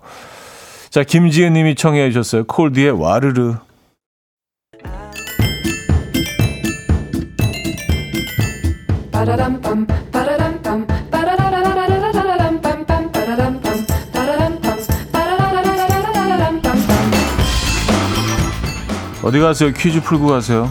[0.89, 2.43] 자, 김지은 님이 청해 주셨어요.
[2.45, 3.56] 콜드의 와르르.
[19.23, 19.71] 어디 가세요?
[19.71, 20.69] 퀴즈 풀고 가세요.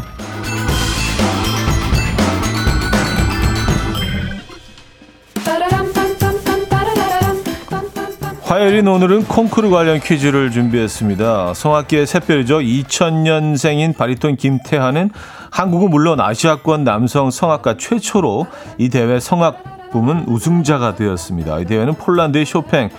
[8.51, 11.55] 화요일인 오늘은 콩쿠르 관련 퀴즈를 준비했습니다.
[11.55, 12.59] 성악계의 샛별이죠.
[12.59, 15.11] 2000년생인 바리톤 김태하는
[15.53, 21.61] 한국은 물론 아시아권 남성 성악가 최초로 이 대회 성악 부문 우승자가 되었습니다.
[21.61, 22.91] 이 대회는 폴란드의 쇼팽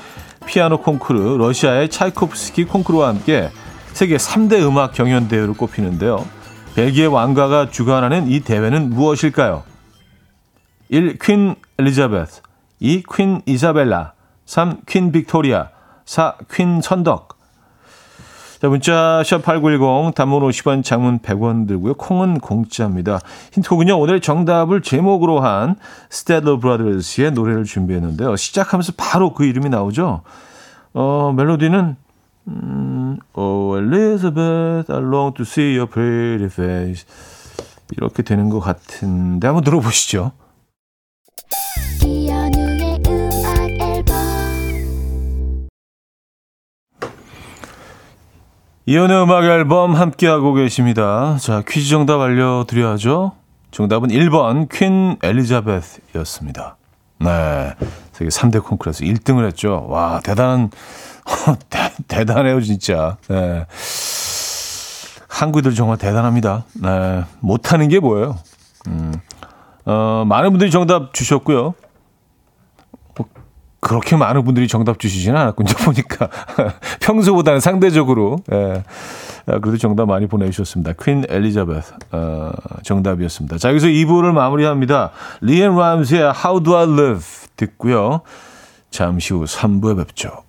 [0.46, 3.50] 피아노 콩쿠르, 러시아의 차이코프스키 콩쿠르와 함께
[3.92, 6.26] 세계 3대 음악 경연 대회로 꼽히는데요.
[6.76, 9.64] 벨기에 왕가가 주관하는 이 대회는 무엇일까요?
[10.88, 11.20] 1.
[11.20, 12.42] Queen 엘리자베스
[12.80, 13.04] 2.
[13.14, 14.14] Queen 이사벨라
[14.52, 14.82] 3.
[14.86, 15.70] Queen 빅토리아
[16.04, 16.36] 4.
[16.52, 17.38] Queen 선덕
[18.60, 21.94] 자, 문자 샵8910 단문 50원 장문 100원 들고요.
[21.94, 23.20] 콩은 공짜입니다.
[23.54, 23.98] 힌트곡은요.
[23.98, 25.78] 오늘 정답을 제목으로 한
[26.10, 28.36] Statler Brothers의 노래를 준비했는데요.
[28.36, 30.22] 시작하면서 바로 그 이름이 나오죠.
[30.94, 31.96] 어, 멜로디는
[32.50, 37.08] 음, Oh Elizabeth, I long to see your pretty face
[37.96, 40.34] 이렇게 되는 것 같은데 한번 들어보시죠.
[48.88, 51.38] 이연의 음악 앨범 함께하고 계십니다.
[51.40, 53.34] 자, 퀴즈 정답 알려드려야죠.
[53.70, 56.78] 정답은 1번 퀸 엘리자베스였습니다.
[57.20, 57.74] 네.
[58.12, 59.86] 세계 3대 콩쿠르에서 1등을 했죠.
[59.88, 60.72] 와, 대단한,
[61.70, 63.18] 대, 대단해요, 진짜.
[63.30, 63.66] 네.
[65.30, 66.66] 한국들 정말 대단합니다.
[66.74, 67.24] 네.
[67.40, 68.40] 못하는 게 뭐예요?
[68.88, 69.14] 음.
[69.86, 71.76] 어, 많은 분들이 정답 주셨고요.
[73.82, 75.74] 그렇게 많은 분들이 정답 주시지는 않았군요.
[75.84, 76.30] 보니까
[77.02, 78.84] 평소보다는 상대적으로 예.
[79.48, 80.94] 아, 그래도 정답 많이 보내주셨습니다.
[81.02, 82.52] 퀸 엘리자베스 어,
[82.84, 83.58] 정답이었습니다.
[83.58, 85.12] 자 여기서 2부를 마무리합니다.
[85.42, 87.26] 리앤 람스의 How Do I Live
[87.58, 88.22] 듣고요.
[88.92, 90.44] 잠시 후 3부에 뵙죠.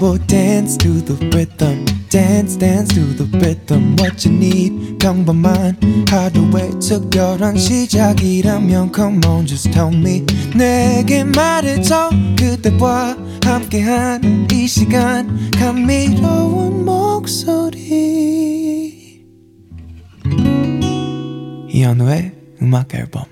[0.00, 1.95] will dance to the rhythm.
[2.08, 3.96] Dance, dance to the rhythm.
[3.98, 5.76] What you need, 평범한
[6.08, 10.24] 하루의 특별한 시작이라면 Come on, just tell me.
[10.56, 12.10] 내게 말해줘.
[12.38, 15.50] 그대와 함께한 이 시간.
[15.58, 17.86] 감미로운 목소리.
[21.68, 23.24] 이현우의 음악 앨범.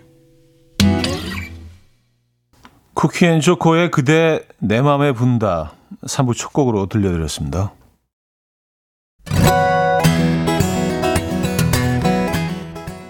[2.94, 5.72] 쿠키앤초코의 그대 내 맘에 분다.
[6.06, 7.72] 3부 첫 곡으로 들려드렸습니다.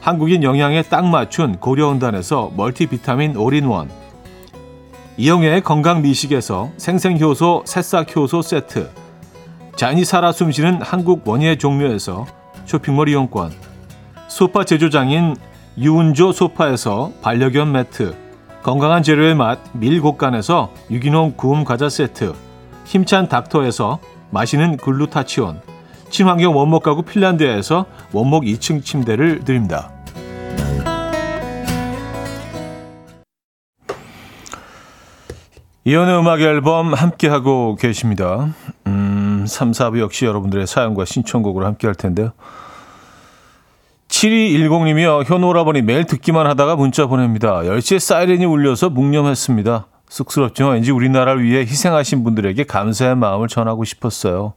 [0.00, 3.90] 한국인 영양에 딱 맞춘 고려은단에서 멀티비타민 올인원.
[5.18, 8.90] 이영애의 건강 미식에서 생생효소 새싹효소 세트.
[9.76, 12.26] 잔이 살아 숨쉬는 한국 원예 종묘에서
[12.64, 13.52] 쇼핑몰 이용권.
[14.28, 15.36] 소파 제조장인
[15.76, 18.16] 유운조 소파에서 반려견 매트.
[18.62, 22.32] 건강한 재료의 맛 밀곡간에서 유기농 구움 과자 세트.
[22.86, 23.98] 힘찬 닥터에서
[24.30, 25.60] 마시는 글루타치온
[26.10, 29.90] 친환경 원목 가구 핀란드에서 원목 2층 침대를 드립니다.
[35.84, 38.54] 이연의 음악 앨범 함께하고 계십니다.
[38.86, 42.32] 음, 3, 4부 역시 여러분들의 사연과 신청곡으로 함께 할 텐데요.
[44.08, 45.24] 7210님이요.
[45.24, 47.60] 현오라버니 매일 듣기만 하다가 문자 보냅니다.
[47.60, 49.86] 10시에 사이렌이 울려서 묵념했습니다.
[50.08, 54.52] 쑥스럽지만 왠지 우리나라를 위해 희생하신 분들에게 감사의 마음을 전하고 싶었어요.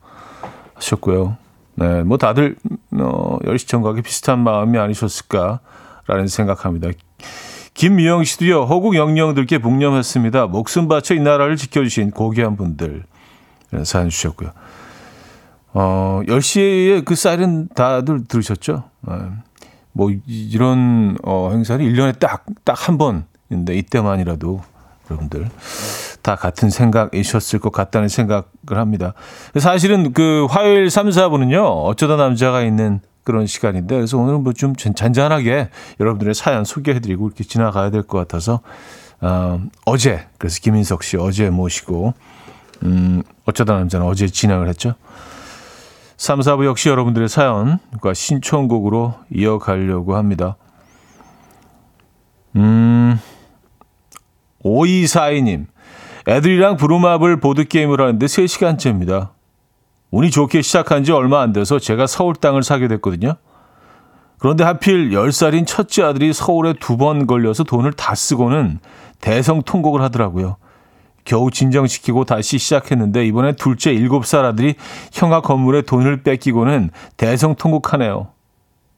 [0.74, 1.38] 하셨고요.
[1.76, 2.56] 네, 뭐 다들
[2.92, 6.90] 어, 열시청각에 비슷한 마음이 아니셨을까라는 생각합니다.
[7.74, 10.48] 김미영 씨도요, 호국 영령들께 복념했습니다.
[10.48, 13.04] 목숨 바쳐 이 나라를 지켜주신 고귀한 분들.
[13.84, 14.52] 사연 주셨고요.
[15.74, 18.84] 어, 10시에 그 사이렌 다들 들으셨죠?
[19.08, 19.16] 네.
[19.92, 24.62] 뭐, 이런, 어, 행사는 1년에 딱, 딱 한 번인데, 이때만이라도
[25.10, 25.50] 여러분들
[26.24, 29.14] 다 같은 생각이셨을 것 같다는 생각을 합니다.
[29.60, 35.70] 사실은 그 화요일 3, 4분은요, 어쩌다 남자가 있는 그런 시간인데, 그래서 오늘은 뭐 좀 잔잔하게
[36.00, 38.62] 여러분들의 사연 소개해드리고 이렇게 지나가야 될 것 같아서,
[39.22, 42.14] 어, 어제, 그래서 김인석 씨 어제 모시고,
[42.84, 44.96] 음, 어쩌다 남자는 어제 진행을 했죠.
[46.18, 50.56] 3, 4부 역시 여러분들의 사연과 신청곡으로 이어가려고 합니다.
[52.56, 53.20] 음,
[54.64, 55.66] 5242님,
[56.28, 59.32] 애들이랑 부루마블 보드게임을 하는데 3시간째입니다.
[60.12, 63.36] 운이 좋게 시작한 지 얼마 안 돼서 제가 서울 땅을 사게 됐거든요.
[64.40, 68.80] 그런데 하필 10살인 첫째 아들이 서울에 두 번 걸려서 돈을 다 쓰고는
[69.22, 70.58] 대성통곡을 하더라고요.
[71.26, 74.76] 겨우 진정시키고 다시 시작했는데 이번에 둘째 7살 아들이
[75.14, 78.28] 형아 건물에 돈을 뺏기고는 대성통곡하네요.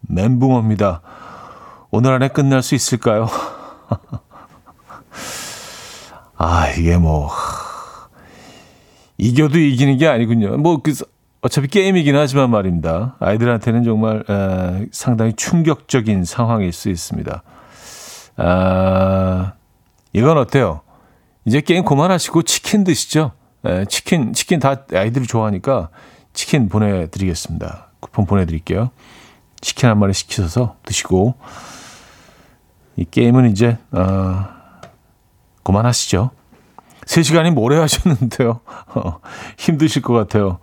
[0.02, 1.02] 멘붕입니다.
[1.92, 3.28] 오늘 안에 끝날 수 있을까요?
[6.38, 7.30] 아, 이게 뭐
[9.18, 10.58] 이겨도 이기는 게 아니군요.
[10.58, 10.94] 뭐 그
[11.46, 13.18] 어차피 게임이긴 하지만 말입니다.
[13.20, 17.44] 아이들한테는 정말 에, 상당히 충격적인 상황일 수 있습니다.
[18.38, 19.54] 아,
[20.12, 20.82] 이건 어때요?
[21.46, 23.34] 이제 게임 그만하시고 치킨 드시죠.
[23.64, 25.90] 에, 치킨 치킨 다 아이들이 좋아하니까
[26.34, 27.92] 치킨 보내드리겠습니다.
[28.00, 28.90] 쿠폰 보내드릴게요.
[29.62, 31.36] 치킨 한 마리 시키셔서 드시고
[32.96, 34.48] 이 게임은 이제 어,
[35.66, 36.30] 그만하시죠.
[37.06, 38.62] 3시간이 모래 하셨는데요.
[38.96, 39.20] 어,
[39.58, 40.60] 힘드실 것 같아요.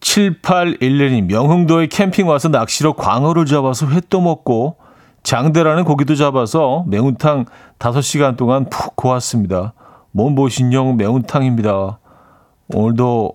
[0.00, 4.76] 7811님, 명흥도에 캠핑 와서 낚시로 광어를 잡아서 회도 먹고
[5.24, 7.46] 장대라는 고기도 잡아서 매운탕
[7.78, 9.74] 5시간 동안 푹 고았습니다.
[10.12, 11.98] 몸보신용 매운탕입니다.
[12.72, 13.34] 오늘도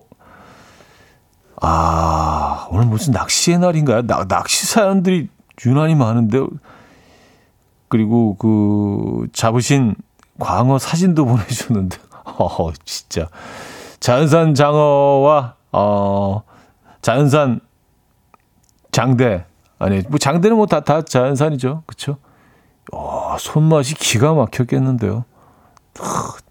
[1.60, 4.06] 아, 오늘 무슨 낚시의 날인가요?
[4.06, 5.28] 나, 낚시 사람들이
[5.64, 6.40] 유난히 많은데
[7.92, 9.94] 그리고 그 잡으신
[10.38, 13.28] 광어 사진도 보내주는데, 어, 진짜.
[14.00, 16.42] 자연산 장어와, 어,
[17.02, 17.60] 자연산
[18.92, 19.44] 장대.
[19.78, 21.82] 아니, 뭐 장대는 뭐 다, 다 자연산이죠.
[21.84, 22.16] 그쵸?
[22.94, 25.26] 어, 손맛이 기가 막혔겠는데요.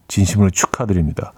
[0.08, 1.34] 진심으로 축하드립니다.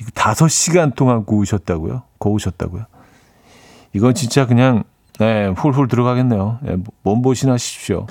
[0.00, 2.04] 이거 다섯 시간 동안 구우셨다고요?
[2.18, 2.84] 고우셨다고요?
[3.92, 4.84] 이건 진짜 그냥,
[5.18, 6.58] 네, 훌훌 들어가겠네요.
[6.62, 8.06] 네, 몸보신 하십시오.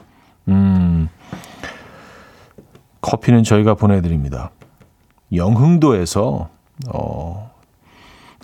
[0.47, 1.10] 음.
[3.01, 4.51] 커피는 저희가 보내드립니다.
[5.34, 6.49] 영흥도에서
[6.93, 7.51] 어,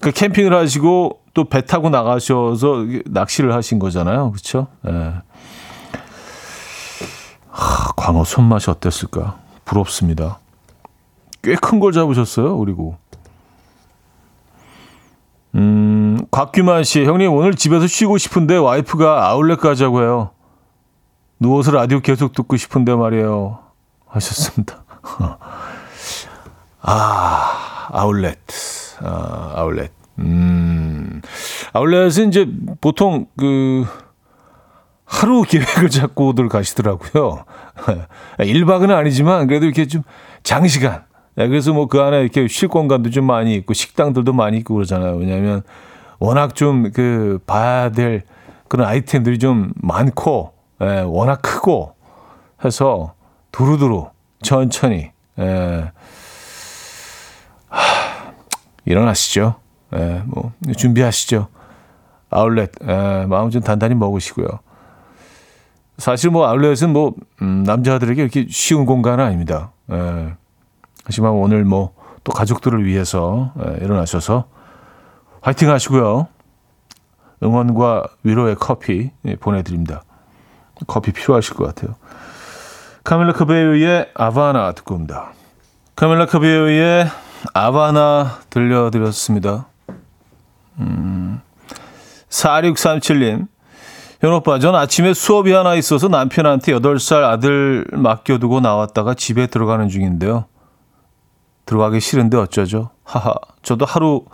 [0.01, 4.67] 그 캠핑을 하시고 또 배 타고 나가셔서 낚시를 하신 거잖아요, 그렇죠?
[4.87, 5.13] 예.
[7.49, 9.37] 하, 광어 손맛이 어땠을까?
[9.65, 10.39] 부럽습니다.
[11.41, 12.97] 꽤 큰 걸 잡으셨어요, 그리고.
[15.55, 20.31] 음, 곽규만 씨, 형님 오늘 집에서 쉬고 싶은데 와이프가 아울렛 가자고 해요.
[21.39, 23.59] 누워서 라디오 계속 듣고 싶은데 말이에요.
[24.07, 24.83] 하셨습니다.
[26.81, 28.37] 아, 아울렛.
[29.01, 29.91] 아, 아울렛.
[30.19, 31.21] 음,
[31.73, 32.47] 아울렛은 이제
[32.81, 33.85] 보통 그,
[35.05, 37.45] 하루 계획을 잡고들 가시더라고요.
[38.39, 40.03] 1박은 아니지만 그래도 이렇게 좀
[40.43, 41.03] 장시간.
[41.35, 45.15] 네, 그래서 뭐 그 안에 이렇게 쉴 공간도 좀 많이 있고 식당들도 많이 있고 그러잖아요.
[45.15, 45.63] 왜냐하면
[46.19, 48.23] 워낙 좀 그 봐야 될
[48.67, 51.95] 그런 아이템들이 좀 많고, 예, 워낙 크고
[52.63, 53.13] 해서
[53.51, 54.09] 두루두루
[54.41, 55.91] 천천히 예.
[57.67, 58.33] 하,
[58.85, 59.55] 일어나시죠.
[59.95, 61.47] 예, 뭐 준비하시죠.
[62.29, 64.47] 아울렛 예, 마음 좀 단단히 먹으시고요.
[65.97, 69.71] 사실 뭐 아울렛은 뭐 음, 남자들에게 이렇게 쉬운 공간은 아닙니다.
[69.91, 70.33] 예.
[71.05, 74.45] 하지만 오늘 뭐 또 가족들을 위해서 예, 일어나셔서
[75.41, 76.27] 화이팅 하시고요.
[77.41, 80.03] 응원과 위로의 커피 예, 보내드립니다.
[80.87, 81.95] 커피 필요하실 것 같아요.
[83.03, 85.31] 카밀라 카베요의 아바나 듣고 옵니다.
[85.95, 87.07] 카밀라 카베요의
[87.53, 89.67] 아바나 들려드렸습니다.
[90.79, 91.41] 음,
[92.29, 93.47] 4637님.
[94.21, 100.45] 현 오빠, 전 아침에 수업이 하나 있어서 남편한테 8살 아들 맡겨두고 나왔다가 집에 들어가는 중인데요.
[101.65, 102.89] 들어가기 싫은데 어쩌죠?
[103.03, 104.25] 하하, 저도 하루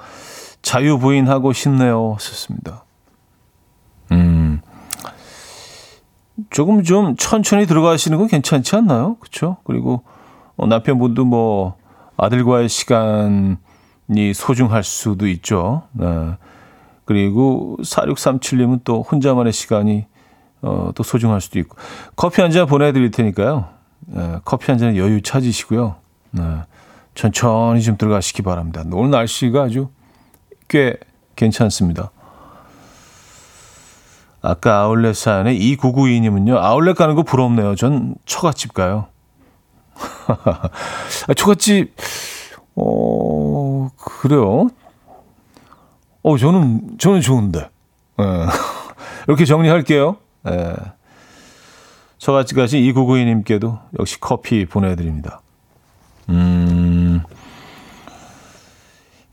[0.64, 2.18] 자유부인하고 싶네요.
[2.20, 2.85] 썼습니다.
[6.56, 9.18] 조금 좀 천천히 들어가시는 건 괜찮지 않나요?
[9.20, 9.58] 그렇죠?
[9.66, 10.04] 그리고
[10.56, 11.76] 어, 남편분도 뭐
[12.16, 13.58] 아들과의 시간이
[14.34, 15.84] 소중할 수도 있죠.
[15.92, 16.06] 네.
[17.04, 20.06] 그리고 4637님은 또 혼자만의 시간이
[20.62, 21.76] 어, 또 소중할 수도 있고
[22.16, 23.66] 커피 한 잔 보내드릴 테니까요.
[24.06, 25.96] 네, 커피 한 잔 여유 찾으시고요.
[26.32, 26.42] 네,
[27.16, 28.82] 천천히 좀 들어가시기 바랍니다.
[28.94, 29.90] 오늘 날씨가 아주
[30.70, 30.96] 꽤
[31.36, 32.12] 괜찮습니다.
[34.46, 37.76] 아까 아울렛 사연에 2992님은요, 아울렛 가는 거 부럽네요.
[37.76, 39.08] 전 처갓집 가요.
[41.28, 41.96] 아, 처갓집,
[42.76, 44.68] 어, 그래요.
[46.22, 47.70] 어, 저는, 저는 좋은데.
[48.20, 48.24] 예.
[49.28, 50.18] 이렇게 정리할게요.
[50.48, 50.74] 예.
[52.20, 55.42] 처갓집 가신 2992님께도 역시 커피 보내드립니다.
[56.30, 57.24] 음.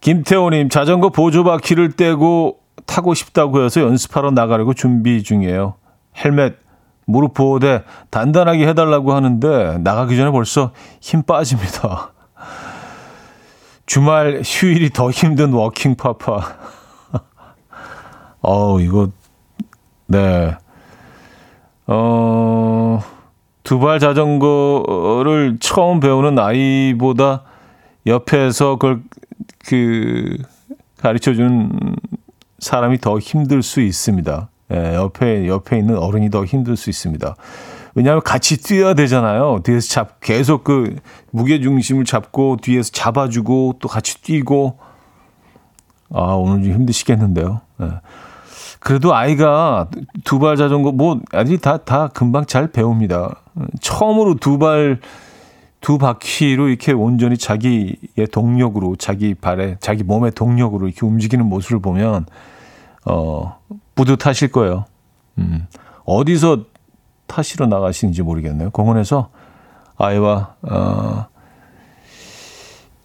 [0.00, 5.74] 김태호님, 자전거 보조바퀴를 떼고 타고 싶다고 해서 연습하러 나가려고 준비 중이에요.
[6.16, 6.58] 헬멧,
[7.06, 12.12] 무릎 보호대 단단하게 해달라고 하는데 나가기 전에 벌써 힘 빠집니다.
[13.86, 16.56] 주말 휴일이 더 힘든 working papa.
[18.40, 19.08] 어우, 이거,
[20.06, 20.56] 네.
[21.86, 23.02] 어,
[23.64, 27.42] 두발 자전거를 처음 배우는 아이보다
[28.06, 29.02] 옆에서 그걸
[29.66, 30.38] 그
[30.98, 31.70] 가르쳐 주는
[32.62, 34.48] 사람이 더 힘들 수 있습니다.
[34.72, 37.34] 예, 옆에 옆에 있는 어른이 더 힘들 수 있습니다.
[37.94, 39.60] 왜냐하면 같이 뛰어야 되잖아요.
[39.64, 40.96] 뒤에서 잡 계속 그
[41.30, 44.78] 무게 중심을 잡고 뒤에서 잡아주고 또 같이 뛰고
[46.14, 47.60] 아 오늘 좀 힘드시겠는데요.
[47.82, 47.90] 예.
[48.80, 49.88] 그래도 아이가
[50.24, 53.42] 두 발 자전거 뭐 아직 다다 금방 잘 배웁니다.
[53.80, 55.00] 처음으로 두 발
[55.82, 62.26] 두 바퀴로 이렇게 온전히 자기의 동력으로 자기 발에 자기 몸의 동력으로 이렇게 움직이는 모습을 보면
[63.04, 63.58] 어
[63.94, 64.84] 뿌듯하실 거예요.
[65.38, 65.66] 음.
[66.04, 66.64] 어디서
[67.26, 68.70] 타시러 나가시는지 모르겠네요.
[68.70, 69.30] 공원에서
[69.96, 71.26] 아이와 어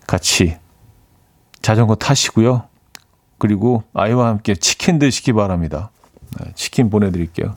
[0.05, 0.57] 같이
[1.61, 2.63] 자전거 타시고요.
[3.37, 5.91] 그리고 아이와 함께 치킨 드시기 바랍니다.
[6.39, 7.55] 네, 치킨 보내드릴게요.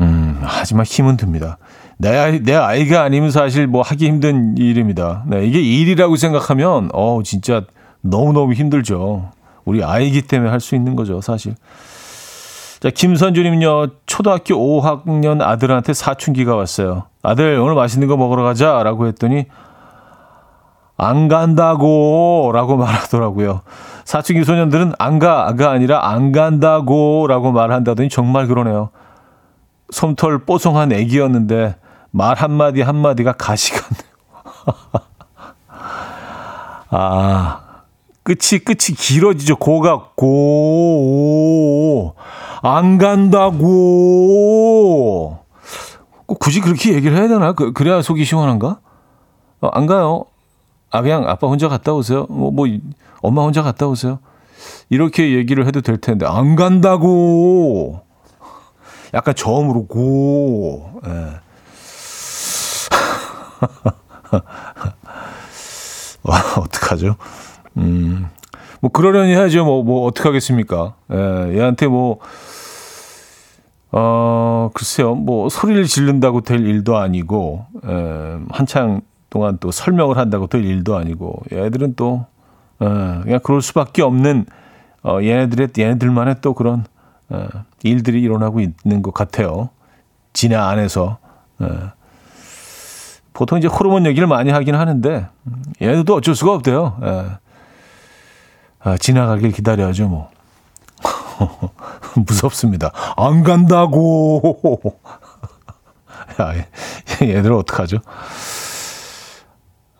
[0.00, 1.58] 음, 하지만 힘은 듭니다.
[1.96, 5.24] 내, 아이, 내 아이가 아니면 사실 뭐 하기 힘든 일입니다.
[5.26, 7.64] 네, 이게 일이라고 생각하면, 어 진짜
[8.00, 9.30] 너무너무 힘들죠.
[9.68, 11.54] 우리 아이기 때문에 할 수 있는 거죠, 사실.
[12.80, 17.04] 자, 김선주님요, 초등학교 5학년 아들한테 사춘기가 왔어요.
[17.22, 18.82] 아들, 오늘 맛있는 거 먹으러 가자.
[18.82, 19.46] 라고 했더니,
[20.96, 23.60] 안 간다고 라고 말하더라고요.
[24.04, 28.88] 사춘기 소년들은 안 가가 아니라 안 간다고 라고 말한다더니 정말 그러네요.
[29.90, 31.76] 솜털 뽀송한 애기였는데
[32.10, 34.08] 말 한마디 한마디가 가시 같네요.
[36.90, 37.60] 아,
[38.28, 39.56] 끝이 끝이 길어지죠.
[39.56, 42.14] 고가 고.
[42.60, 43.64] 안 간다고.
[46.26, 47.54] 꼭 굳이 그렇게 얘기를 해야 되나?
[47.54, 48.80] 그, 그래야 속이 시원한가?
[49.62, 50.26] 어, 안 가요.
[50.90, 52.26] 아, 그냥 아빠 혼자 갔다 오세요.
[52.28, 52.66] 뭐, 뭐,
[53.22, 54.18] 엄마 혼자 갔다 오세요.
[54.90, 58.02] 이렇게 얘기를 해도 될 텐데, 안 간다고.
[59.14, 61.00] 약간 저음으로 고.
[61.06, 61.40] 예.
[66.24, 67.16] 와, 어떡하죠?
[67.78, 68.26] 음,
[68.80, 69.64] 뭐, 그러려니 해야죠.
[69.64, 70.94] 뭐, 뭐, 어떡하겠습니까?
[71.12, 72.18] 예, 얘한테 뭐,
[73.90, 75.14] 어, 글쎄요.
[75.14, 81.42] 뭐, 소리를 지른다고 될 일도 아니고, 예, 한창 동안 또 설명을 한다고 될 일도 아니고
[81.52, 82.26] 얘들은 또
[82.80, 84.46] 어, 그냥 그럴 수밖에 없는
[85.02, 86.84] 어, 얘네들의 얘네들만의 또 그런
[87.28, 87.46] 어,
[87.82, 89.70] 일들이 일어나고 있는 것 같아요.
[90.32, 91.18] 진화 안에서
[91.58, 91.92] 어.
[93.32, 95.28] 보통 이제 호르몬 얘기를 많이 하긴 하는데
[95.80, 96.98] 얘네들도 어쩔 수가 없대요.
[97.02, 97.47] 예.
[98.80, 100.30] 아, 지나가길 기다려야죠 뭐.
[102.26, 102.92] 무섭습니다.
[103.16, 104.80] 안 간다고.
[106.40, 106.54] 야,
[107.22, 107.98] 얘들 어떡하죠?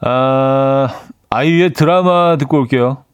[0.01, 0.89] 아,
[1.31, 3.05] 아이유의 드라마 듣고 올게요.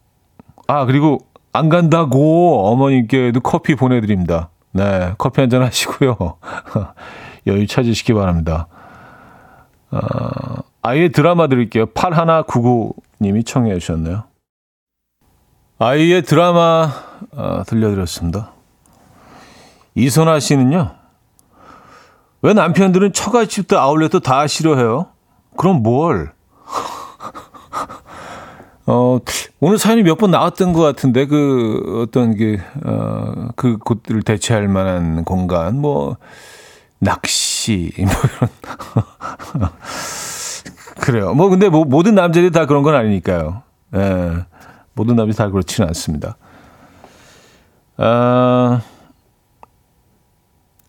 [0.66, 1.18] 아, 그리고
[1.52, 4.50] 안 간다고 어머님께도 커피 보내드립니다.
[4.72, 6.16] 네, 커피 한 잔 하시고요.
[7.46, 8.66] 여유 찾으시기 바랍니다.
[9.90, 11.86] 아, 아이의 드라마 드릴게요.
[11.86, 14.24] 8199님이 청해 주셨네요.
[15.78, 16.90] 아이의 드라마
[17.36, 18.52] 아, 들려드렸습니다.
[19.94, 20.94] 이선아 씨는요.
[22.42, 25.06] 왜 남편들은 처갓집도 아울렛도 다 싫어해요?
[25.56, 26.32] 그럼 뭘?
[28.86, 29.18] 어,
[29.60, 35.24] 오늘 사연이 몇 번 나왔던 것 같은데, 그, 어떤 그, 어, 그 곳들을 대체할 만한
[35.24, 36.16] 공간, 뭐,
[36.98, 38.06] 낚시, 뭐
[39.56, 39.70] 이런.
[41.00, 41.34] 그래요.
[41.34, 43.62] 뭐, 근데 뭐, 모든 남자들이 다 그런 건 아니니까요.
[43.94, 44.44] 예.
[44.94, 46.36] 모든 남자들이 다 그렇지는 않습니다.
[47.96, 48.80] 아,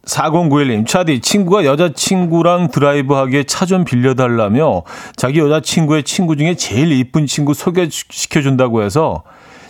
[0.06, 4.84] 4091님, 차디, 친구가 여자친구랑 드라이브하게 차좀 빌려달라며
[5.16, 9.24] 자기 여자친구의 친구 중에 제일 이쁜 친구 소개시켜준다고 해서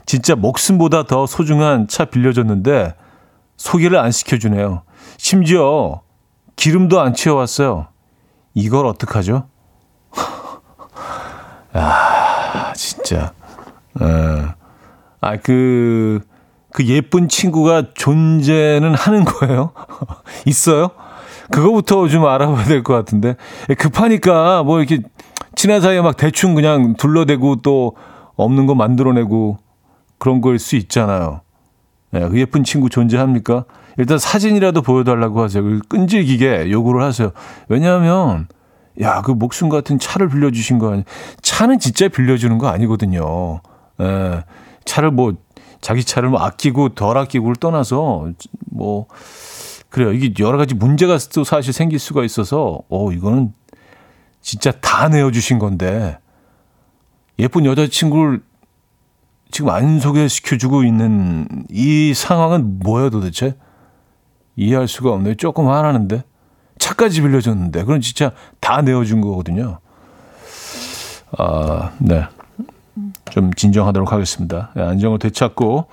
[0.05, 2.95] 진짜 목숨보다 더 소중한 차 빌려줬는데
[3.57, 4.83] 소개를 안 시켜주네요.
[5.17, 6.01] 심지어
[6.57, 7.87] 기름도 안 채워왔어요.
[8.53, 9.47] 이걸 어떡하죠?
[11.73, 13.33] 아, 진짜.
[13.99, 14.53] 어.
[15.21, 16.19] 아, 그,
[16.71, 19.71] 그 예쁜 친구가 존재는 하는 거예요?
[20.45, 20.89] 있어요?
[21.51, 23.35] 그거부터 좀 알아봐야 될 것 같은데.
[23.77, 25.01] 급하니까 뭐 이렇게
[25.55, 27.95] 친한 사이에 막 대충 그냥 둘러대고 또
[28.35, 29.57] 없는 거 만들어내고
[30.17, 31.41] 그런 걸 수 있잖아요.
[32.11, 33.65] 네, 그 예쁜 친구 존재합니까?
[33.97, 35.63] 일단 사진이라도 보여달라고 하세요.
[35.87, 37.31] 끈질기게 요구를 하세요.
[37.69, 38.47] 왜냐하면,
[39.01, 41.03] 야, 그 목숨 같은 차를 빌려주신 거 아니,
[41.41, 43.61] 차는 진짜 빌려주는 거 아니거든요.
[44.01, 44.43] 예,
[44.85, 45.33] 차를 뭐
[45.81, 48.29] 자기 차를 뭐 아끼고 덜 아끼고를 떠나서
[48.71, 49.07] 뭐
[49.89, 50.11] 그래요.
[50.11, 53.53] 이게 여러 가지 문제가 또 사실 생길 수가 있어서 어 이거는
[54.41, 56.17] 진짜 다 내어 주신 건데
[57.39, 58.41] 예쁜 여자친구를
[59.51, 63.55] 지금 안 소개시켜 주고 있는 이 상황은 뭐예요 도대체?
[64.55, 65.35] 이해할 수가 없네요.
[65.35, 66.23] 조금 화나는데.
[66.77, 69.79] 차까지 빌려줬는데 그건 진짜 다 내어준 거거든요.
[71.37, 72.25] 아, 네.
[73.29, 74.71] 좀 진정하도록 하겠습니다.
[74.75, 75.87] 네, 안정을 되찾고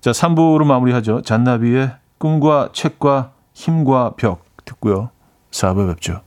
[0.00, 1.22] 자 3부로 마무리하죠.
[1.22, 5.10] 잔나비의 꿈과 책과 힘과 벽 듣고요.
[5.50, 6.20] 4부 뵙죠.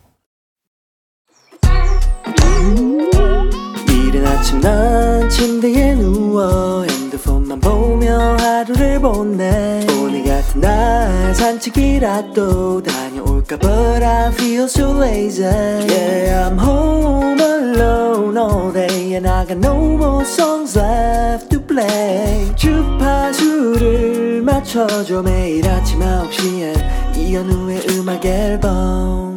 [3.89, 14.03] 이른 아침 난 침대에 누워 핸드폰만 보며 하루를 보내 오늘 같은 날 산책이라도 다녀올까 But
[14.03, 20.23] I feel so lazy Yeah I'm home alone all day And I got no more
[20.23, 29.27] songs left to play 주파수를 맞춰줘 매일 아침 9시에 이현우의 음악 앨범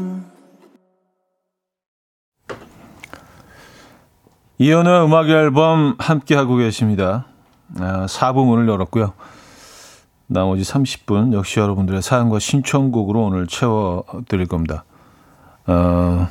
[4.61, 7.25] 이연의 음악 앨범 함께 하고 계십니다.
[7.79, 9.15] 아, 4부 문을 열었고요.
[10.27, 14.85] 나머지 30분 역시 여러분들의 사연과 신청곡으로 오늘 채워드릴 겁니다.
[15.67, 16.29] 어,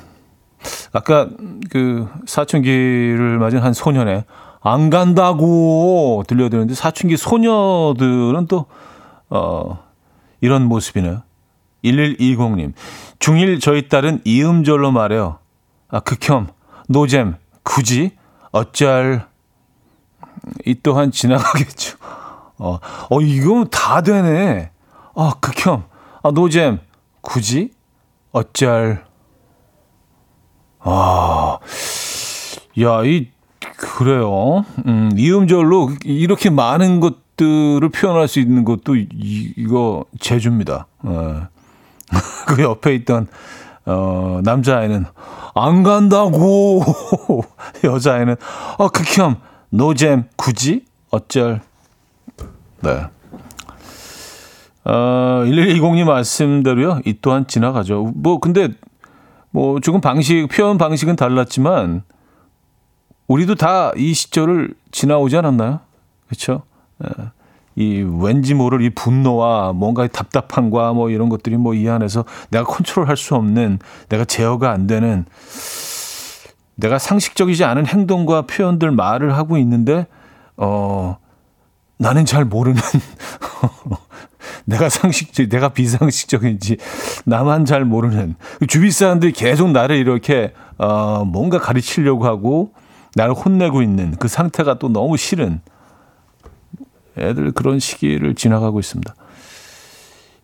[0.92, 1.30] 아까
[1.70, 4.26] 그 사춘기를 맞은 한 소년의
[4.62, 8.66] 안 간다고 들려드렸는데 사춘기 소녀들은 또
[9.30, 9.84] 어,
[10.42, 11.24] 이런 모습이네요.
[11.84, 12.74] 1120님.
[13.20, 15.40] 중1 저희 딸은 이음절로 말해요.
[15.88, 16.50] 아, 극혐,
[16.88, 18.18] 노잼, 굳이
[18.52, 19.28] 어쩔
[20.66, 21.98] 이 또한 지나가겠죠.
[22.58, 22.80] 어,
[23.10, 24.72] 어 이거 다 되네.
[25.16, 25.84] 아 극혐,
[26.24, 26.80] 아 노잼,
[27.22, 27.72] 굳이
[28.32, 29.09] 어쩔.
[30.80, 31.58] 아,
[32.82, 33.28] 야, 이
[33.78, 34.66] 그래요.
[34.86, 39.08] 음, 이음절로 이렇게 많은 것들을 표현할 수 있는 것도 이,
[39.58, 40.88] 이거 제주입니다.
[41.00, 41.48] 어.
[42.48, 43.28] 그 옆에 있던
[43.86, 45.06] 어, 남자아이는
[45.56, 46.84] 안 간다고.
[47.84, 48.36] 여자애는
[48.78, 49.38] 어, 극혐,
[49.70, 50.86] 노잼, 굳이?
[51.12, 51.62] 어쩔.
[52.82, 53.06] 네.
[54.86, 57.02] 어, 1120님 말씀대로요.
[57.06, 58.12] 이 또한 지나가죠.
[58.16, 58.70] 뭐, 근데,
[59.52, 62.04] 뭐, 조금 방식, 표현 방식은 달랐지만,
[63.28, 65.80] 우리도 다 이 시절을 지나오지 않았나요?
[66.28, 66.64] 그렇죠?
[67.76, 73.16] 이 왠지 모를 이 분노와 뭔가 답답함과 뭐 이런 것들이 뭐 이 안에서 내가 컨트롤할
[73.16, 73.80] 수 없는
[74.10, 75.26] 내가 제어가 안 되는
[76.76, 80.08] 내가 상식적이지 않은 행동과 표현들 말을 하고 있는데
[80.58, 81.18] 어
[81.98, 82.82] 나는 잘 모르는
[84.70, 86.78] 내가 상식적 내가 비상식적인지
[87.26, 88.36] 나만 잘 모르는
[88.68, 92.72] 주위 사람들이 계속 나를 이렇게 어 뭔가 가르치려고 하고
[93.16, 95.62] 나를 혼내고 있는 그 상태가 또 너무 싫은
[97.18, 99.14] 애들 그런 시기를 지나가고 있습니다.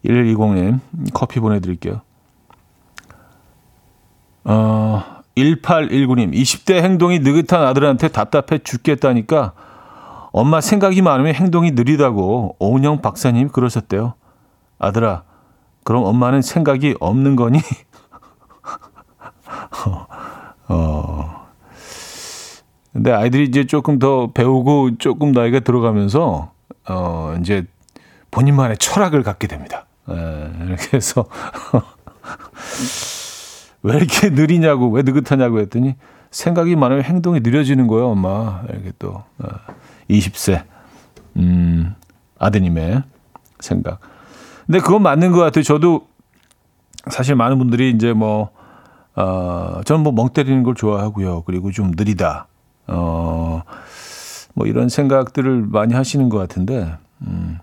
[0.03, 0.80] 1120님
[1.13, 2.01] 커피 보내드릴게요.
[4.43, 5.03] 어,
[5.38, 9.53] 1819님 20대 행동이 느긋한 아들한테 답답해 죽겠다니까
[10.38, 14.15] 엄마 생각이 많으면 행동이 느리다고 오은영 박사님 그러셨대요.
[14.77, 15.23] 아들아
[15.86, 17.61] 그럼 엄마는 생각이 없는 거니?
[20.67, 21.47] 어.
[22.91, 26.51] 근데 아이들이 이제 조금 더 배우고 조금 나이가 들어가면서
[26.89, 27.65] 어, 이제
[28.31, 29.86] 본인만의 철학을 갖게 됩니다.
[30.09, 31.27] 에, 이렇게 해서
[33.83, 35.95] 왜 이렇게 느리냐고 왜 느긋하냐고 했더니
[36.29, 38.63] 생각이 많으면 행동이 느려지는 거예요, 엄마.
[38.67, 39.47] 이렇게 또 어,
[40.09, 40.63] 20세
[41.37, 41.95] 음,
[42.39, 43.03] 아드님의
[43.59, 43.99] 생각.
[44.65, 45.63] 근데 그건 맞는 것 같아요.
[45.63, 46.07] 저도
[47.09, 48.49] 사실 많은 분들이 이제 뭐
[49.15, 51.43] 어, 저는 뭐 멍 때리는 걸 좋아하고요.
[51.43, 52.47] 그리고 좀 느리다.
[52.87, 53.63] 어,
[54.53, 57.59] 뭐 이런 생각들을 많이 하시는 것 같은데, 음,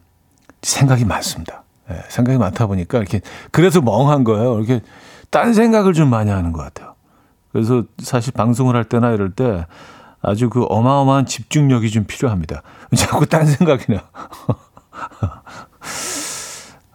[0.63, 1.63] 생각이 많습니다.
[1.89, 3.21] 네, 생각이 많다 보니까 이렇게,
[3.51, 4.59] 그래서 멍한 거예요.
[4.59, 4.81] 이렇게
[5.31, 6.95] 딴 생각을 좀 많이 하는 것 같아요.
[7.53, 9.67] 그래서 사실 방송을 할 때나 이럴 때
[10.23, 12.63] 아주 그 어마어마한 집중력이 좀 필요합니다.
[12.97, 14.05] 자꾸 딴 생각이 나.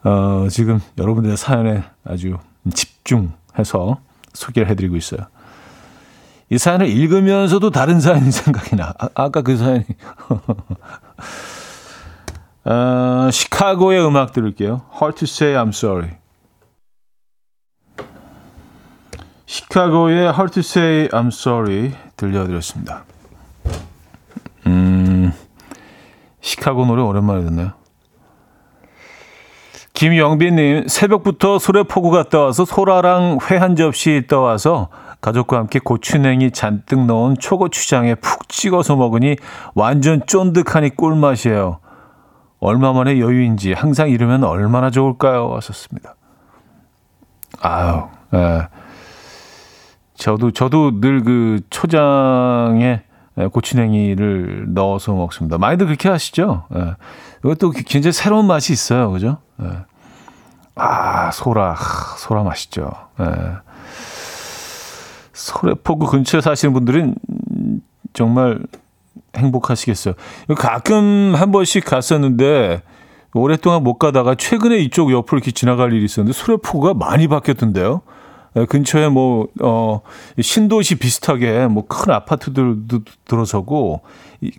[0.09, 2.37] 어, 지금 여러분들의 사연에 아주
[2.73, 3.99] 집중해서
[4.33, 5.27] 소개를 해드리고 있어요.
[6.49, 8.93] 이 사연을 읽으면서도 다른 사연이 생각이 나.
[9.15, 9.83] 아, 까그 사연이.
[12.63, 14.83] 어, 시카고의 음악 들을게요.
[14.93, 16.11] Hard to say I'm sorry.
[19.45, 23.03] 시카고의 Hard to say I'm sorry 들려드렸습니다.
[24.67, 25.31] 음,
[26.41, 27.71] 시카고 노래 오랜만에 듣네요.
[29.93, 34.89] 김영빈님, 새벽부터 소래포구 갔다 와서 소라랑 회 한 접시 떠와서
[35.21, 39.37] 가족과 함께 고추냉이 잔뜩 넣은 초고추장에 푹 찍어서 먹으니
[39.73, 41.79] 완전 쫀득하니 꿀맛이에요.
[42.59, 45.49] 얼마 만에 여유인지 항상 이러면 얼마나 좋을까요?
[45.49, 46.15] 왔었습니다.
[47.61, 48.03] 아유,
[48.35, 48.67] 예.
[50.15, 53.01] 저도, 저도 늘 그 초장에
[53.51, 55.57] 고추냉이를 넣어서 먹습니다.
[55.57, 56.65] 많이들 그렇게 하시죠?
[56.75, 56.95] 예.
[57.43, 59.11] 이것도 굉장히 새로운 맛이 있어요.
[59.11, 59.37] 그죠?
[59.61, 59.67] 예.
[60.75, 61.75] 아, 소라.
[62.17, 62.91] 소라 맛있죠.
[63.19, 63.25] 예.
[65.33, 67.15] 소래포구 근처에 사시는 분들은
[68.13, 68.59] 정말
[69.35, 70.15] 행복하시겠어요.
[70.57, 72.81] 가끔 한 번씩 갔었는데
[73.33, 78.01] 오랫동안 못 가다가 최근에 이쪽 옆으로 이렇게 지나갈 일이 있었는데 소래포구가 많이 바뀌었던데요.
[78.57, 80.01] 예, 근처에 뭐, 어,
[80.41, 84.01] 신도시 비슷하게 뭐 큰 아파트들도 들어서고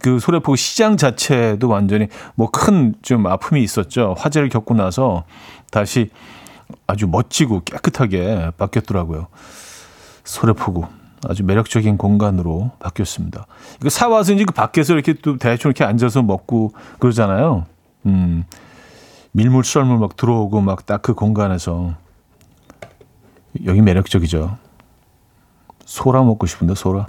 [0.00, 4.14] 그 소래포구 시장 자체도 완전히 뭐 큰 좀 아픔이 있었죠.
[4.18, 5.24] 화재를 겪고 나서
[5.70, 6.10] 다시
[6.86, 9.26] 아주 멋지고 깨끗하게 바뀌었더라고요.
[10.24, 10.86] 소래포구.
[11.28, 13.46] 아주 매력적인 공간으로 바뀌었습니다.
[13.80, 17.66] 이거 사와서 이제 그 밖에서 이렇게 또 대충 이렇게 앉아서 먹고 그러잖아요.
[18.06, 18.44] 음,
[19.32, 21.94] 밀물 썰물 막 들어오고 막 딱 그 공간에서
[23.66, 24.56] 여기 매력적이죠.
[25.84, 27.06] 소라 먹고 싶은데 소라.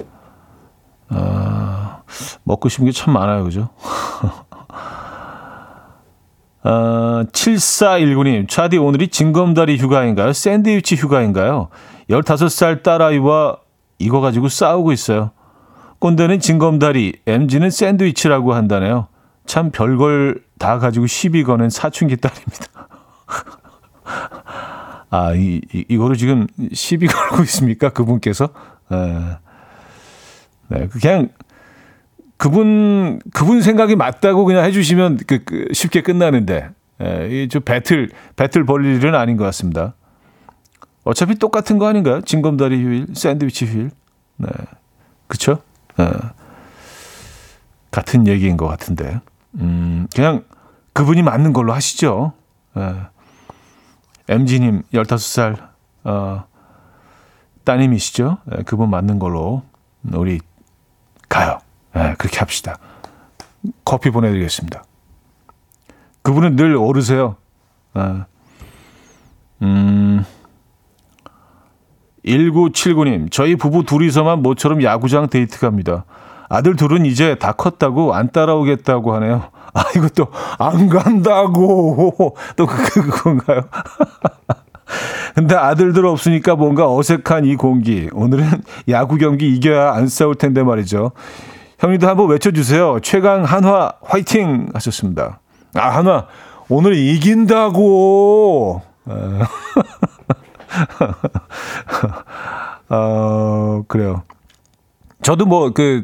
[1.09, 2.01] 아,
[2.43, 3.69] 먹고 싶은 게 참 많아요, 그죠?
[6.61, 10.33] 아, 7419님, 차디 오늘이 징검다리 휴가인가요?
[10.33, 11.69] 샌드위치 휴가인가요?
[12.09, 13.57] 15살 딸아이와
[13.97, 15.31] 이거 가지고 싸우고 있어요.
[15.99, 19.07] 꼰대는 징검다리, MG는 샌드위치라고 한다네요.
[19.45, 22.65] 참 별걸 다 가지고 시비 거는 사춘기 딸입니다.
[25.09, 27.89] 아, 이, 이, 이 거를 지금 시비 걸고 있습니까?
[27.89, 28.49] 그분께서?
[28.89, 29.37] 네.
[30.69, 31.29] 네, 그냥
[32.37, 36.69] 그분, 그분 생각이 맞다고 그냥 해주시면 그, 그 쉽게 끝나는데,
[37.01, 39.95] 예, 이저 배틀, 배틀 벌릴 일은 아닌 것 같습니다.
[41.03, 42.21] 어차피 똑같은 거 아닌가요?
[42.21, 43.91] 징검다리 휴일, 샌드위치 휴일.
[44.37, 44.47] 네.
[45.27, 45.61] 그쵸?
[45.97, 46.07] 네.
[47.91, 49.19] 같은 얘기인 것 같은데.
[49.55, 50.43] 음, 그냥
[50.93, 52.33] 그분이 맞는 걸로 하시죠.
[52.75, 52.95] 네.
[54.29, 55.69] MG님, 15살,
[56.03, 56.43] 어,
[57.63, 58.37] 따님이시죠?
[58.45, 59.63] 네, 그분 맞는 걸로
[60.13, 60.39] 우리
[61.27, 61.57] 가요.
[61.95, 62.77] 네, 그렇게 합시다.
[63.83, 64.83] 커피 보내드리겠습니다.
[66.21, 67.37] 그분은 늘 오르세요.
[67.95, 68.01] 네.
[69.63, 70.23] 음,
[72.23, 76.05] 1979님, 저희 부부 둘이서만 모처럼 야구장 데이트 갑니다.
[76.49, 79.43] 아들 둘은 이제 다 컸다고 안 따라오겠다고 하네요.
[79.73, 80.27] 아, 이것도
[80.57, 82.35] 안 간다고.
[82.57, 83.61] 또 그, 그, 그건가요?
[85.35, 88.09] 근데 아들들 없으니까 뭔가 어색한 이 공기.
[88.11, 91.11] 오늘은 야구 경기 이겨야 안 싸울 텐데 말이죠.
[91.77, 92.99] 형님도 한번 외쳐주세요.
[93.01, 95.39] 최강 한화 화이팅 하셨습니다.
[95.75, 96.25] 아, 한화
[96.67, 98.81] 오늘 이긴다고.
[102.89, 104.23] 어, 그래요.
[105.21, 106.03] 저도 뭐, 그,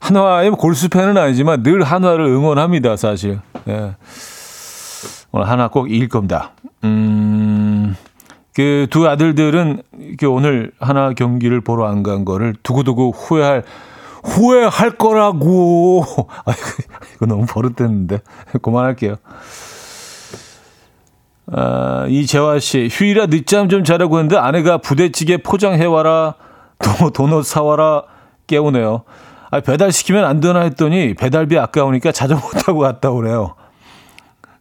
[0.00, 3.40] 한화의 골수팬은 아니지만 늘 한화를 응원합니다, 사실.
[3.68, 3.96] 예.
[5.32, 6.52] 오늘 한화 꼭 이길 겁니다.
[6.84, 7.96] 음,
[8.54, 13.64] 그 두 아들들은 이렇게 오늘 한화 경기를 보러 안 간 거를 두고두고 후회할,
[14.24, 16.04] 후회할 거라고.
[16.46, 16.52] 아,
[17.16, 18.20] 이거 너무 버릇됐는데.
[18.62, 19.16] 그만할게요.
[21.52, 26.34] 아, 이재화 씨, 휴일아 늦잠 좀 자려고 했는데 아내가 부대찌개 포장해와라,
[26.78, 28.02] 도, 도넛 사와라
[28.48, 29.02] 깨우네요.
[29.50, 33.54] 아, 배달시키면 안 되나 했더니 배달비 아까우니까 자전거 타고 갔다 오래요.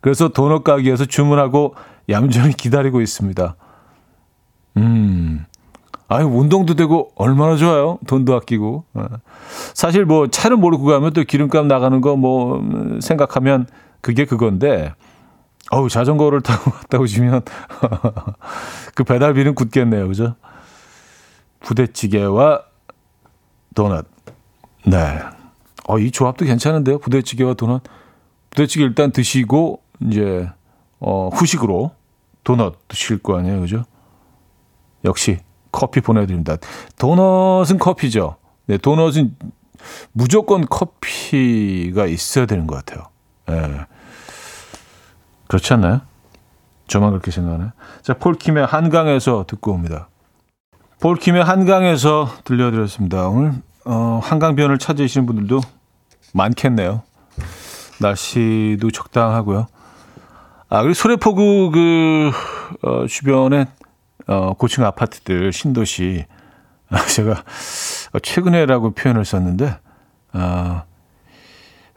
[0.01, 1.75] 그래서 도넛 가게에서 주문하고
[2.09, 3.55] 얌전히 기다리고 있습니다.
[4.77, 5.45] 음.
[6.07, 7.97] 아유, 운동도 되고 얼마나 좋아요.
[8.05, 8.85] 돈도 아끼고.
[8.93, 9.05] 어.
[9.73, 12.61] 사실 뭐 차를 몰고 가면 또 기름값 나가는 거 뭐
[13.01, 13.65] 생각하면
[14.01, 14.93] 그게 그건데
[15.71, 17.41] 어우, 자전거를 타고 갔다 오시면
[18.93, 20.07] 그 배달비는 굳겠네요.
[20.07, 20.35] 그죠?
[21.61, 22.61] 부대찌개와
[23.73, 24.05] 도넛.
[24.85, 25.19] 네.
[25.87, 26.99] 어, 이 조합도 괜찮은데요.
[26.99, 27.83] 부대찌개와 도넛.
[28.49, 30.49] 부대찌개 일단 드시고 이제
[30.99, 31.91] 어, 후식으로
[32.43, 33.61] 도넛 드실 거 아니에요.
[33.61, 33.83] 그죠?
[35.03, 35.39] 역시
[35.71, 36.57] 커피 보내드립니다.
[36.97, 38.37] 도넛은 커피죠.
[38.65, 39.35] 네, 도넛은
[40.13, 43.07] 무조건 커피가 있어야 되는 것 같아요.
[43.47, 43.85] 네.
[45.47, 46.01] 그렇지 않나요?
[46.87, 47.71] 저만 그렇게 생각하나요?
[48.01, 50.09] 자, 폴킴의 한강에서 듣고 옵니다.
[51.01, 53.27] 폴킴의 한강에서 들려드렸습니다.
[53.27, 53.53] 오늘
[53.85, 55.61] 어, 한강변을 찾으시는 분들도
[56.33, 57.03] 많겠네요.
[57.99, 59.67] 날씨도 적당하고요.
[60.69, 62.31] 아, 그리고 소래포구 그,
[62.81, 63.67] 어, 주변에,
[64.27, 66.25] 어, 고층 아파트들, 신도시.
[66.89, 67.43] 아, 제가
[68.21, 69.77] 최근에라고 표현을 썼는데,
[70.33, 70.83] 아,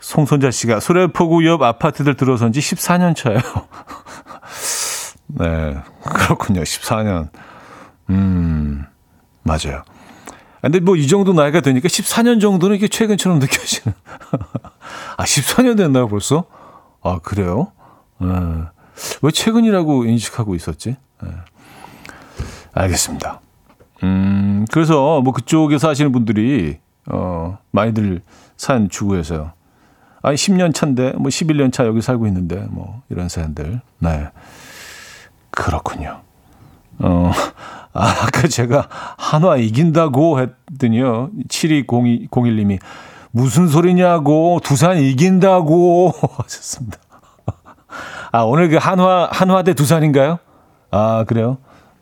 [0.01, 3.41] 송선자 씨가 소래포구 옆 아파트들 들어선 지 14년 차예요.
[5.29, 6.63] 네, 그렇군요.
[6.63, 7.31] 14년.
[8.11, 8.85] 음,
[9.43, 9.83] 맞아요.
[10.61, 13.95] 근데 뭐 이 정도 나이가 되니까 14년 정도는 이게 최근처럼 느껴지는.
[15.17, 16.45] 아, 14년 됐나요, 벌써?
[17.03, 17.73] 아, 그래요?
[18.19, 18.29] 네.
[19.23, 20.97] 왜 최근이라고 인식하고 있었지?
[21.23, 21.31] 네.
[22.73, 23.41] 알겠습니다.
[24.03, 28.23] 음, 그래서 뭐 그쪽에 사시는 분들이, 어, 많이들
[28.57, 29.53] 산 주구에서요.
[30.23, 33.81] 아니 10년 차인데 뭐 11년 차 여기 살고 있는데 뭐 이런 사연들.
[34.01, 34.29] 네.
[35.51, 36.21] 그렇군요.
[36.99, 37.33] 어,
[37.99, 38.89] 아, 아까 제가
[39.19, 41.31] 한화 이긴다고 했더니요.
[41.49, 42.79] 720201님이
[43.33, 46.99] 무슨 소리냐고 두산 이긴다고 하셨습니다.
[48.31, 50.39] 아, 오늘 그 한화, 한화 대 두산인가요?
[50.93, 51.59] 아, 그래요?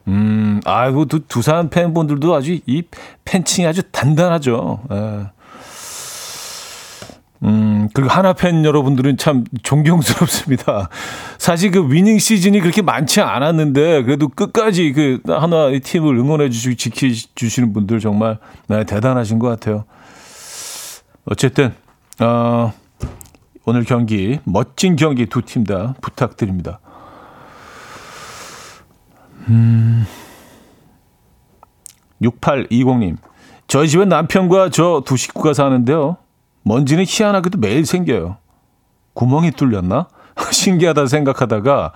[0.07, 2.83] 음, 아이고, 두, 두산 팬분들도 아주 이
[3.25, 4.81] 팬층이 아주 단단하죠.
[4.93, 5.27] 예.
[7.47, 10.89] 음, 그리고 하나 팬 여러분들은 참 존경스럽습니다.
[11.39, 16.75] 사실 그 위닝 시즌이 그렇게 많지 않았는데 그래도 끝까지 그 하나 의 팀을 응원해 주시고
[16.75, 19.85] 지켜 주시는 분들 정말 네, 대단하신 것 같아요.
[21.27, 21.73] 어쨌든,
[22.21, 22.73] 어,
[23.65, 26.81] 오늘 경기, 멋진 경기 두 팀 다 부탁드립니다.
[29.49, 30.05] 음,
[32.23, 33.17] 6820님.
[33.69, 36.17] 저희 집에 남편과 저 두 식구가 사는데요.
[36.67, 38.39] 먼지는 희한하게도 매일 생겨요.
[39.15, 40.09] 구멍이 뚫렸나?
[40.51, 41.93] 신기하다 생각하다가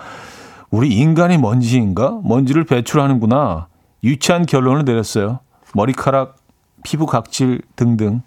[0.70, 2.20] 우리 인간이 먼지인가?
[2.22, 3.66] 먼지를 배출하는구나.
[4.04, 5.40] 유치한 결론을 내렸어요.
[5.74, 6.36] 머리카락,
[6.84, 8.22] 피부 각질 등등.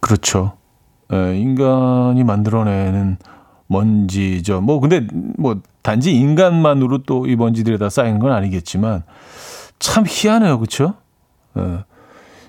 [0.00, 0.58] 그렇죠.
[1.10, 3.16] 에, 인간이 만들어내는
[3.68, 4.60] 먼지죠.
[4.60, 5.06] 뭐 근데
[5.38, 9.02] 뭐 단지 인간만으로 또 이 먼지들이 다 쌓이는 건 아니겠지만
[9.78, 10.58] 참 희한해요.
[10.58, 10.94] 그렇죠?
[11.56, 11.78] 에.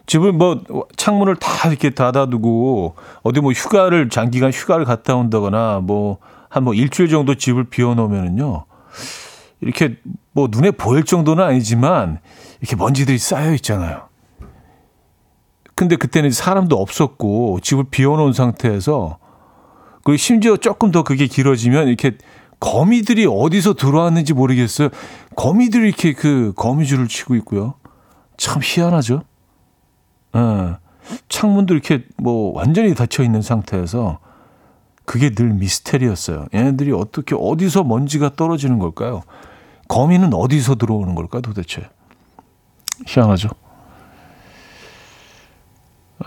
[0.08, 0.64] 집을 뭐
[0.95, 6.18] 창문을 다 이렇게 닫아두고 어디 뭐 휴가를 장기간 휴가를 갔다 온다거나 뭐
[6.49, 8.66] 한뭐 뭐 일주일 정도 집을 비워놓으면은요
[9.62, 9.97] 이렇게
[10.32, 12.20] 뭐 눈에 보일 정도는 아니지만
[12.62, 14.08] 이렇게 먼지들이 쌓여 있잖아요.
[15.76, 19.20] 근데 그때는 사람도 없었고 집을 비워놓은 상태에서
[20.03, 22.18] 그리고 심지어 조금 더 그게 길어지면 이렇게
[22.60, 24.89] 거미들이 어디서 들어왔는지 모르겠어요.
[25.36, 27.76] 거미들이 이렇게 그 거미줄을 치고 있고요.
[28.38, 29.24] 참 희한하죠.
[30.36, 30.75] 예.
[31.30, 34.19] 창문도 이렇게 뭐 완전히 닫혀 있는 상태에서
[35.05, 36.47] 그게 늘 미스테리였어요.
[36.53, 39.23] 얘네들이 어떻게 어디서 먼지가 떨어지는 걸까요?
[39.88, 41.89] 거미는 어디서 들어오는 걸까 도대체?
[43.05, 43.49] 희한하죠.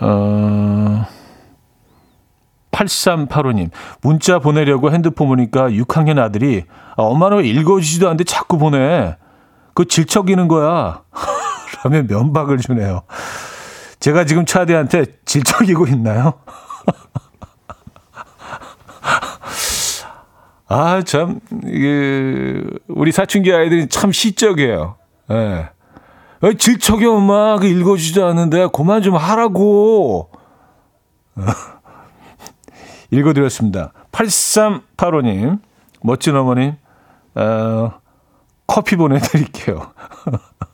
[0.01, 1.05] 어...
[2.71, 3.69] 8385님,
[4.01, 6.63] 문자 보내려고 핸드폰 보니까 6학년 아들이
[6.97, 9.15] 아, 엄마는 읽어주지도 않는데 자꾸 보내.
[9.73, 11.03] 그 질척이는 거야.
[11.83, 13.03] 라며 면박을 주네요.
[14.01, 16.33] 제가 지금 차디한테 질척이고 있나요?
[20.67, 24.95] 아, 참, 이게, 우리 사춘기 아이들이 참 시적이에요.
[25.29, 25.69] 예.
[26.41, 26.57] 네.
[26.57, 30.31] 질척이 엄마, 그 읽어주지도 않는데, 그만 좀 하라고.
[33.11, 33.93] 읽어드렸습니다.
[34.11, 35.59] 8385님,
[36.01, 36.73] 멋진 어머님,
[37.35, 37.91] 어,
[38.65, 39.91] 커피 보내드릴게요.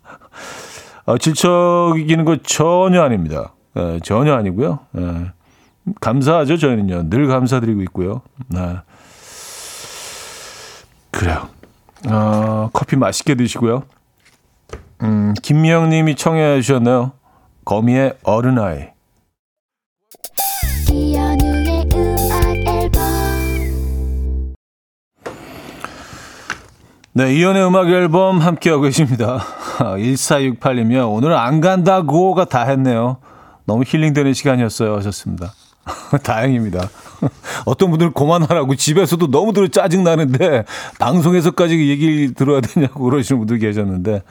[1.08, 3.54] 어, 질척이기는 거 전혀 아닙니다.
[3.76, 4.80] 에, 전혀 아니고요.
[4.98, 5.02] 에,
[6.02, 7.10] 감사하죠, 저희는요.
[7.10, 8.22] 늘 감사드리고 있고요.
[8.50, 8.78] 네.
[11.10, 11.48] 그래요.
[12.10, 13.84] 어, 커피 맛있게 드시고요.
[15.02, 17.14] 음, 김미영 님이 청해 주셨네요.
[17.64, 18.90] 거미의 어른아이.
[27.18, 29.40] 네, 이연의 음악 앨범 함께하고 계십니다.
[29.80, 33.18] 1468이면 오늘 안 간다고가 다 했네요.
[33.66, 34.96] 너무 힐링되는 시간이었어요.
[34.98, 35.52] 하셨습니다.
[36.22, 36.88] 다행입니다.
[37.66, 40.66] 어떤 분들은 그만하라고 집에서도 너무 들어 짜증나는데
[41.00, 44.22] 방송에서까지 얘기를 들어야 되냐고 그러시는 분들 계셨는데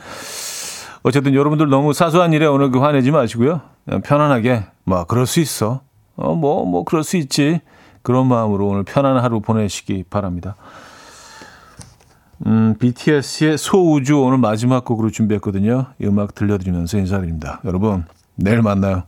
[1.03, 3.63] 어쨌든 여러분들 너무 사소한 일에 오늘 그 화내지 마시고요.
[4.05, 5.81] 편안하게 뭐 그럴 수 있어.
[6.15, 7.63] 어, 뭐, 뭐 그럴 수 있지.
[8.03, 10.55] 그런 마음으로 오늘 편안한 하루 보내시기 바랍니다.
[12.45, 15.87] 음, BTS의 소우주 오늘 마지막 곡으로 준비했거든요.
[16.01, 17.61] 이 음악 들려드리면서 인사드립니다.
[17.65, 19.05] 여러분, 내일 만나요.